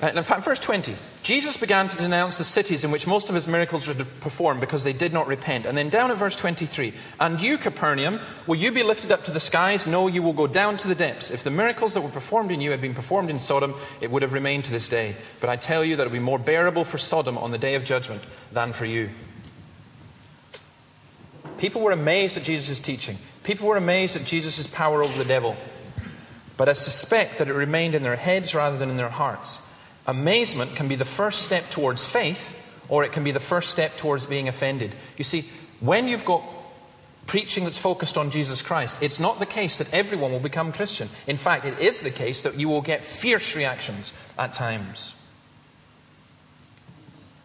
Uh, 0.02 0.08
in 0.08 0.24
fact, 0.24 0.44
verse 0.44 0.60
20 0.60 0.94
Jesus 1.22 1.56
began 1.56 1.88
to 1.88 1.96
denounce 1.96 2.36
the 2.36 2.44
cities 2.44 2.84
in 2.84 2.90
which 2.90 3.06
most 3.06 3.28
of 3.30 3.34
his 3.34 3.48
miracles 3.48 3.88
were 3.88 3.94
performed 3.94 4.60
because 4.60 4.84
they 4.84 4.92
did 4.92 5.12
not 5.12 5.26
repent. 5.26 5.64
And 5.64 5.78
then 5.78 5.88
down 5.88 6.10
at 6.10 6.18
verse 6.18 6.36
23 6.36 6.92
And 7.20 7.40
you, 7.40 7.56
Capernaum, 7.56 8.20
will 8.46 8.56
you 8.56 8.70
be 8.70 8.82
lifted 8.82 9.12
up 9.12 9.24
to 9.24 9.30
the 9.30 9.40
skies? 9.40 9.86
No, 9.86 10.06
you 10.08 10.22
will 10.22 10.34
go 10.34 10.46
down 10.46 10.76
to 10.78 10.88
the 10.88 10.94
depths. 10.94 11.30
If 11.30 11.42
the 11.42 11.50
miracles 11.50 11.94
that 11.94 12.02
were 12.02 12.10
performed 12.10 12.50
in 12.50 12.60
you 12.60 12.72
had 12.72 12.82
been 12.82 12.92
performed 12.92 13.30
in 13.30 13.38
Sodom, 13.38 13.74
it 14.02 14.10
would 14.10 14.22
have 14.22 14.34
remained 14.34 14.64
to 14.66 14.72
this 14.72 14.88
day. 14.88 15.16
But 15.40 15.48
I 15.48 15.56
tell 15.56 15.84
you 15.84 15.96
that 15.96 16.02
it 16.02 16.06
will 16.06 16.18
be 16.18 16.18
more 16.18 16.38
bearable 16.38 16.84
for 16.84 16.98
Sodom 16.98 17.38
on 17.38 17.50
the 17.50 17.58
day 17.58 17.74
of 17.74 17.84
judgment 17.84 18.22
than 18.52 18.74
for 18.74 18.84
you. 18.84 19.08
People 21.64 21.80
were 21.80 21.92
amazed 21.92 22.36
at 22.36 22.42
Jesus' 22.42 22.78
teaching, 22.78 23.16
people 23.42 23.66
were 23.66 23.78
amazed 23.78 24.16
at 24.16 24.26
Jesus' 24.26 24.66
power 24.66 25.02
over 25.02 25.16
the 25.16 25.24
devil. 25.24 25.56
But 26.58 26.68
I 26.68 26.74
suspect 26.74 27.38
that 27.38 27.48
it 27.48 27.54
remained 27.54 27.94
in 27.94 28.02
their 28.02 28.16
heads 28.16 28.54
rather 28.54 28.76
than 28.76 28.90
in 28.90 28.98
their 28.98 29.08
hearts. 29.08 29.66
Amazement 30.06 30.76
can 30.76 30.88
be 30.88 30.94
the 30.94 31.06
first 31.06 31.40
step 31.40 31.70
towards 31.70 32.04
faith, 32.04 32.60
or 32.90 33.02
it 33.02 33.12
can 33.12 33.24
be 33.24 33.30
the 33.30 33.40
first 33.40 33.70
step 33.70 33.96
towards 33.96 34.26
being 34.26 34.46
offended. 34.46 34.94
You 35.16 35.24
see, 35.24 35.48
when 35.80 36.06
you've 36.06 36.26
got 36.26 36.42
preaching 37.24 37.64
that's 37.64 37.78
focused 37.78 38.18
on 38.18 38.30
Jesus 38.30 38.60
Christ, 38.60 39.02
it's 39.02 39.18
not 39.18 39.38
the 39.38 39.46
case 39.46 39.78
that 39.78 39.90
everyone 39.94 40.32
will 40.32 40.40
become 40.40 40.70
Christian. 40.70 41.08
In 41.26 41.38
fact, 41.38 41.64
it 41.64 41.78
is 41.78 42.02
the 42.02 42.10
case 42.10 42.42
that 42.42 42.56
you 42.60 42.68
will 42.68 42.82
get 42.82 43.02
fierce 43.02 43.56
reactions 43.56 44.12
at 44.36 44.52
times. 44.52 45.14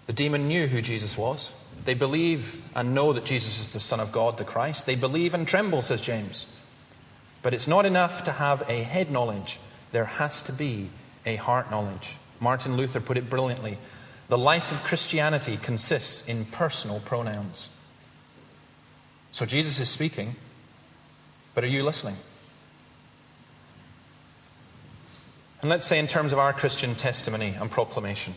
The 0.08 0.14
demon 0.14 0.50
knew 0.50 0.68
who 0.68 0.82
Jesus 0.82 1.18
was. 1.18 1.54
They 1.86 1.94
believe 1.94 2.62
and 2.76 2.94
know 2.94 3.14
that 3.14 3.26
Jesus 3.26 3.60
is 3.60 3.74
the 3.74 3.80
Son 3.80 4.00
of 4.00 4.12
God, 4.12 4.38
the 4.38 4.44
Christ. 4.44 4.86
They 4.86 4.96
believe 4.96 5.34
and 5.34 5.48
tremble, 5.48 5.82
says 5.82 6.02
James. 6.02 6.54
But 7.42 7.54
it's 7.54 7.68
not 7.68 7.86
enough 7.86 8.24
to 8.26 8.32
have 8.32 8.70
a 8.70 8.84
head 8.84 9.12
knowledge, 9.12 9.60
there 9.92 10.06
has 10.06 10.42
to 10.44 10.54
be 10.54 10.90
a 11.26 11.36
heart 11.36 11.72
knowledge. 11.72 12.18
Martin 12.40 12.78
Luther 12.78 13.00
put 13.00 13.18
it 13.18 13.30
brilliantly. 13.30 13.78
The 14.28 14.38
life 14.38 14.72
of 14.72 14.84
Christianity 14.84 15.58
consists 15.58 16.28
in 16.28 16.46
personal 16.46 17.00
pronouns. 17.00 17.70
So 19.32 19.46
Jesus 19.46 19.80
is 19.80 19.90
speaking, 19.90 20.36
but 21.54 21.64
are 21.64 21.68
you 21.68 21.84
listening? 21.84 22.16
And 25.62 25.70
let's 25.70 25.86
say, 25.86 26.00
in 26.00 26.08
terms 26.08 26.32
of 26.32 26.40
our 26.40 26.54
Christian 26.54 26.96
testimony 26.96 27.56
and 27.60 27.70
proclamation, 27.70 28.34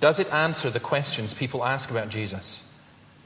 does 0.00 0.18
it 0.18 0.32
answer 0.32 0.70
the 0.70 0.80
questions 0.80 1.34
people 1.34 1.64
ask 1.64 1.90
about 1.90 2.08
Jesus? 2.08 2.62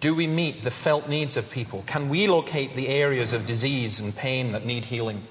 Do 0.00 0.14
we 0.14 0.26
meet 0.26 0.62
the 0.62 0.70
felt 0.70 1.08
needs 1.08 1.36
of 1.36 1.50
people? 1.50 1.84
Can 1.86 2.08
we 2.08 2.26
locate 2.26 2.74
the 2.74 2.88
areas 2.88 3.32
of 3.32 3.46
disease 3.46 4.00
and 4.00 4.16
pain 4.16 4.52
that 4.52 4.64
need 4.64 4.86
healing? 4.86 5.22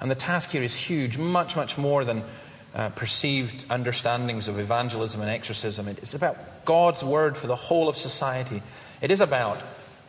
And 0.00 0.10
the 0.10 0.14
task 0.14 0.50
here 0.50 0.62
is 0.62 0.74
huge, 0.74 1.18
much, 1.18 1.56
much 1.56 1.78
more 1.78 2.04
than 2.04 2.22
uh, 2.74 2.90
perceived 2.90 3.64
understandings 3.70 4.48
of 4.48 4.58
evangelism 4.58 5.20
and 5.20 5.30
exorcism. 5.30 5.88
It's 5.88 6.14
about 6.14 6.64
God's 6.64 7.04
word 7.04 7.36
for 7.36 7.46
the 7.46 7.56
whole 7.56 7.88
of 7.88 7.96
society. 7.96 8.62
It 9.00 9.10
is 9.10 9.20
about 9.20 9.60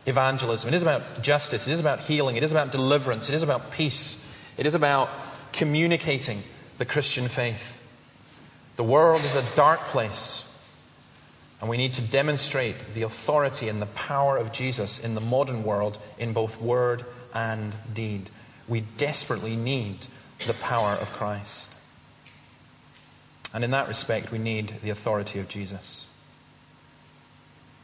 evangelism. 0.05 0.69
It 0.69 0.75
is 0.75 0.81
about 0.81 1.21
justice. 1.21 1.67
It 1.67 1.73
is 1.73 1.79
about 1.79 1.99
healing. 1.99 2.35
It 2.35 2.43
is 2.43 2.51
about 2.51 2.71
deliverance. 2.71 3.29
It 3.29 3.35
is 3.35 3.43
about 3.43 3.71
peace. 3.71 4.31
It 4.57 4.65
is 4.65 4.75
about 4.75 5.09
communicating 5.51 6.43
the 6.77 6.85
Christian 6.85 7.27
faith. 7.27 7.82
The 8.75 8.83
world 8.83 9.21
is 9.23 9.35
a 9.35 9.45
dark 9.55 9.79
place, 9.87 10.49
and 11.61 11.69
we 11.69 11.77
need 11.77 11.93
to 11.93 12.01
demonstrate 12.01 12.75
the 12.93 13.03
authority 13.03 13.69
and 13.69 13.81
the 13.81 13.87
power 13.87 14.37
of 14.37 14.51
Jesus 14.51 14.99
in 14.99 15.15
the 15.15 15.21
modern 15.21 15.63
world 15.63 15.97
in 16.17 16.33
both 16.33 16.59
word 16.59 17.05
and 17.33 17.75
deed. 17.93 18.29
We 18.67 18.81
desperately 18.97 19.55
need 19.55 20.07
the 20.47 20.53
power 20.55 20.93
of 20.93 21.11
Christ. 21.13 21.75
And 23.53 23.63
in 23.63 23.71
that 23.71 23.87
respect, 23.87 24.31
we 24.31 24.39
need 24.39 24.73
the 24.81 24.89
authority 24.89 25.39
of 25.39 25.47
Jesus. 25.47 26.07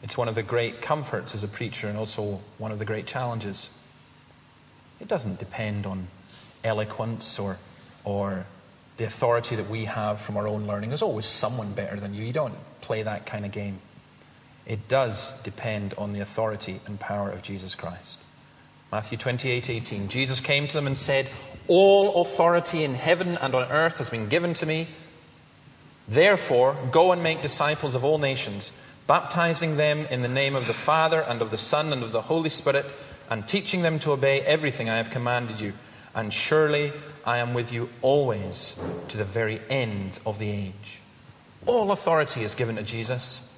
It's 0.01 0.17
one 0.17 0.27
of 0.27 0.35
the 0.35 0.43
great 0.43 0.81
comforts 0.81 1.35
as 1.35 1.43
a 1.43 1.47
preacher 1.47 1.87
and 1.87 1.97
also 1.97 2.39
one 2.57 2.71
of 2.71 2.79
the 2.79 2.85
great 2.85 3.05
challenges. 3.05 3.69
It 4.99 5.07
doesn't 5.07 5.39
depend 5.39 5.85
on 5.85 6.07
eloquence 6.63 7.37
or, 7.37 7.57
or 8.03 8.45
the 8.99 9.05
authority 9.05 9.55
that 9.55 9.69
we 9.69 9.85
have 9.85 10.19
from 10.19 10.35
our 10.35 10.45
own 10.45 10.67
learning. 10.67 10.89
There's 10.89 11.01
always 11.01 11.25
someone 11.25 11.71
better 11.71 11.95
than 11.95 12.13
you. 12.13 12.25
You 12.25 12.33
don't 12.33 12.53
play 12.81 13.01
that 13.01 13.25
kind 13.25 13.45
of 13.45 13.51
game. 13.51 13.79
It 14.65 14.89
does 14.89 15.41
depend 15.41 15.93
on 15.97 16.11
the 16.11 16.19
authority 16.19 16.81
and 16.85 16.99
power 16.99 17.31
of 17.31 17.41
Jesus 17.41 17.75
Christ. 17.75 18.19
Matthew 18.91 19.17
28 19.17 19.69
18. 19.69 20.09
Jesus 20.09 20.41
came 20.41 20.67
to 20.67 20.73
them 20.73 20.85
and 20.85 20.97
said, 20.97 21.29
All 21.69 22.21
authority 22.21 22.83
in 22.83 22.93
heaven 22.93 23.37
and 23.37 23.55
on 23.55 23.71
earth 23.71 23.99
has 23.99 24.09
been 24.09 24.27
given 24.27 24.53
to 24.55 24.65
me. 24.65 24.87
Therefore, 26.09 26.75
go 26.91 27.13
and 27.13 27.23
make 27.23 27.41
disciples 27.41 27.95
of 27.95 28.03
all 28.03 28.17
nations, 28.17 28.77
baptizing 29.07 29.77
them 29.77 30.07
in 30.07 30.23
the 30.23 30.27
name 30.27 30.55
of 30.55 30.67
the 30.67 30.73
Father 30.73 31.21
and 31.21 31.41
of 31.41 31.51
the 31.51 31.57
Son 31.57 31.93
and 31.93 32.03
of 32.03 32.11
the 32.11 32.23
Holy 32.23 32.49
Spirit, 32.49 32.85
and 33.29 33.47
teaching 33.47 33.81
them 33.81 33.97
to 33.99 34.11
obey 34.11 34.41
everything 34.41 34.89
I 34.89 34.97
have 34.97 35.09
commanded 35.09 35.61
you. 35.61 35.71
And 36.19 36.33
surely 36.33 36.91
I 37.25 37.37
am 37.37 37.53
with 37.53 37.71
you 37.71 37.87
always 38.01 38.77
to 39.07 39.15
the 39.15 39.23
very 39.23 39.61
end 39.69 40.19
of 40.25 40.37
the 40.37 40.51
age. 40.51 40.99
All 41.65 41.93
authority 41.93 42.43
is 42.43 42.55
given 42.55 42.75
to 42.75 42.83
Jesus. 42.83 43.49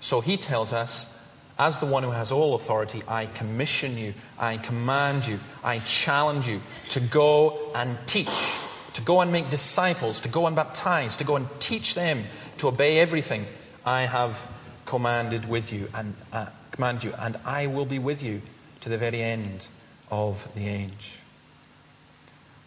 So 0.00 0.22
he 0.22 0.38
tells 0.38 0.72
us, 0.72 1.14
as 1.58 1.80
the 1.80 1.86
one 1.86 2.02
who 2.02 2.12
has 2.12 2.32
all 2.32 2.54
authority, 2.54 3.02
I 3.06 3.26
commission 3.26 3.98
you, 3.98 4.14
I 4.38 4.56
command 4.56 5.26
you, 5.26 5.38
I 5.62 5.80
challenge 5.80 6.48
you 6.48 6.62
to 6.88 7.00
go 7.00 7.72
and 7.74 7.94
teach 8.06 8.54
to 8.94 9.02
go 9.02 9.20
and 9.20 9.30
make 9.30 9.50
disciples, 9.50 10.18
to 10.20 10.30
go 10.30 10.46
and 10.46 10.56
baptize, 10.56 11.18
to 11.18 11.24
go 11.24 11.36
and 11.36 11.46
teach 11.60 11.94
them 11.94 12.24
to 12.56 12.68
obey 12.68 12.98
everything 12.98 13.44
I 13.84 14.06
have 14.06 14.44
commanded 14.86 15.46
with 15.46 15.74
you 15.74 15.88
and 15.94 16.14
uh, 16.32 16.46
command 16.72 17.04
you, 17.04 17.12
and 17.18 17.36
I 17.44 17.66
will 17.66 17.84
be 17.84 17.98
with 17.98 18.22
you 18.22 18.40
to 18.80 18.88
the 18.88 18.96
very 18.96 19.20
end 19.20 19.68
of 20.10 20.48
the 20.54 20.66
age. 20.66 21.17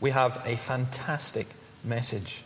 We 0.01 0.09
have 0.09 0.41
a 0.45 0.57
fantastic 0.57 1.47
message. 1.83 2.43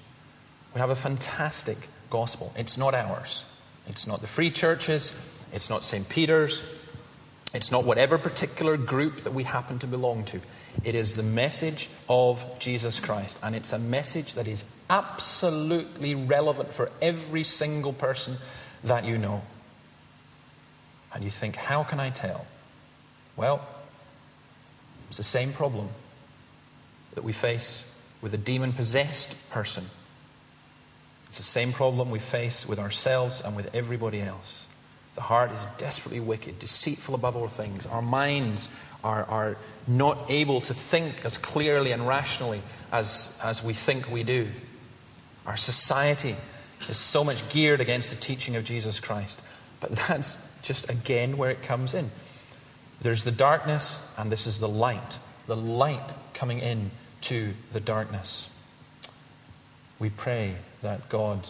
We 0.76 0.82
have 0.82 0.90
a 0.90 0.96
fantastic 0.96 1.78
gospel. 2.10 2.54
It's 2.58 2.78
not 2.78 2.94
ours. 2.94 3.46
It's 3.88 4.06
not 4.06 4.20
the 4.20 4.28
free 4.28 4.52
churches. 4.52 5.18
It's 5.54 5.70
not 5.70 5.86
St. 5.86 6.08
Peter's. 6.08 6.70
It's 7.54 7.72
not 7.72 7.86
whatever 7.86 8.18
particular 8.18 8.76
group 8.76 9.22
that 9.22 9.34
we 9.34 9.44
happen 9.44 9.80
to 9.80 9.88
belong 9.88 10.26
to. 10.26 10.42
It 10.84 10.96
is 10.96 11.16
the 11.16 11.24
message 11.24 11.90
of 12.10 12.44
Jesus 12.60 13.00
Christ. 13.00 13.40
And 13.42 13.56
it's 13.56 13.72
a 13.72 13.80
message 13.80 14.34
that 14.34 14.50
is 14.50 14.66
absolutely 14.90 16.14
relevant 16.14 16.74
for 16.74 16.92
every 17.02 17.46
single 17.46 17.94
person 17.94 18.36
that 18.84 19.06
you 19.06 19.18
know. 19.18 19.42
And 21.14 21.24
you 21.24 21.32
think, 21.32 21.56
how 21.56 21.84
can 21.86 22.02
I 22.02 22.10
tell? 22.10 22.46
Well, 23.38 23.66
it's 25.08 25.18
the 25.18 25.24
same 25.24 25.54
problem 25.54 25.88
that 27.16 27.24
we 27.24 27.34
face 27.34 27.92
with 28.22 28.34
a 28.34 28.38
demon 28.38 28.74
possessed 28.74 29.50
person. 29.50 29.86
It's 31.28 31.38
the 31.38 31.44
same 31.44 31.74
problem 31.74 32.12
we 32.12 32.20
face 32.20 32.68
with 32.68 32.80
ourselves 32.80 33.42
and 33.42 33.56
with 33.56 33.74
everybody 33.76 34.22
else. 34.22 34.68
The 35.16 35.22
heart 35.22 35.52
is 35.52 35.66
desperately 35.78 36.20
wicked, 36.20 36.60
deceitful 36.60 37.16
above 37.16 37.36
all 37.36 37.48
things. 37.48 37.86
Our 37.86 38.02
minds 38.02 38.70
are, 39.04 39.24
are 39.26 39.58
not 39.88 40.18
able 40.30 40.62
to 40.62 40.74
think 40.74 41.24
as 41.24 41.38
clearly 41.38 41.92
and 41.92 42.08
rationally 42.08 42.62
as, 42.92 43.40
as 43.44 43.64
we 43.64 43.74
think 43.74 44.10
we 44.10 44.24
do. 44.24 44.48
Our 45.46 45.58
society 45.58 46.36
is 46.90 46.98
so 46.98 47.24
much 47.24 47.48
geared 47.50 47.82
against 47.82 48.10
the 48.10 48.18
teaching 48.18 48.56
of 48.56 48.66
Jesus 48.66 49.00
Christ. 49.00 49.42
But 49.80 49.92
that's 50.08 50.38
just 50.62 50.90
again 50.90 51.38
where 51.38 51.52
it 51.52 51.64
comes 51.64 51.94
in. 51.94 52.12
There's 53.02 53.24
the 53.24 53.32
darkness, 53.32 54.12
and 54.18 54.32
this 54.32 54.48
is 54.48 54.60
the 54.60 54.70
light. 54.70 55.20
The 55.48 55.56
light 55.56 56.14
coming 56.34 56.60
in 56.60 56.92
to 57.26 57.54
the 57.74 57.80
darkness. 57.80 58.50
We 59.98 60.10
pray 60.12 60.56
that 60.84 61.10
God 61.10 61.48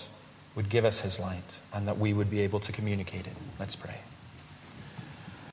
would 0.56 0.70
give 0.70 0.86
us 0.86 1.00
his 1.00 1.20
light 1.20 1.44
and 1.74 1.88
that 1.88 1.98
we 1.98 2.14
would 2.14 2.30
be 2.30 2.40
able 2.42 2.62
to 2.62 2.72
communicate 2.72 3.28
it. 3.28 3.34
Let's 3.60 3.76
pray. 3.76 3.96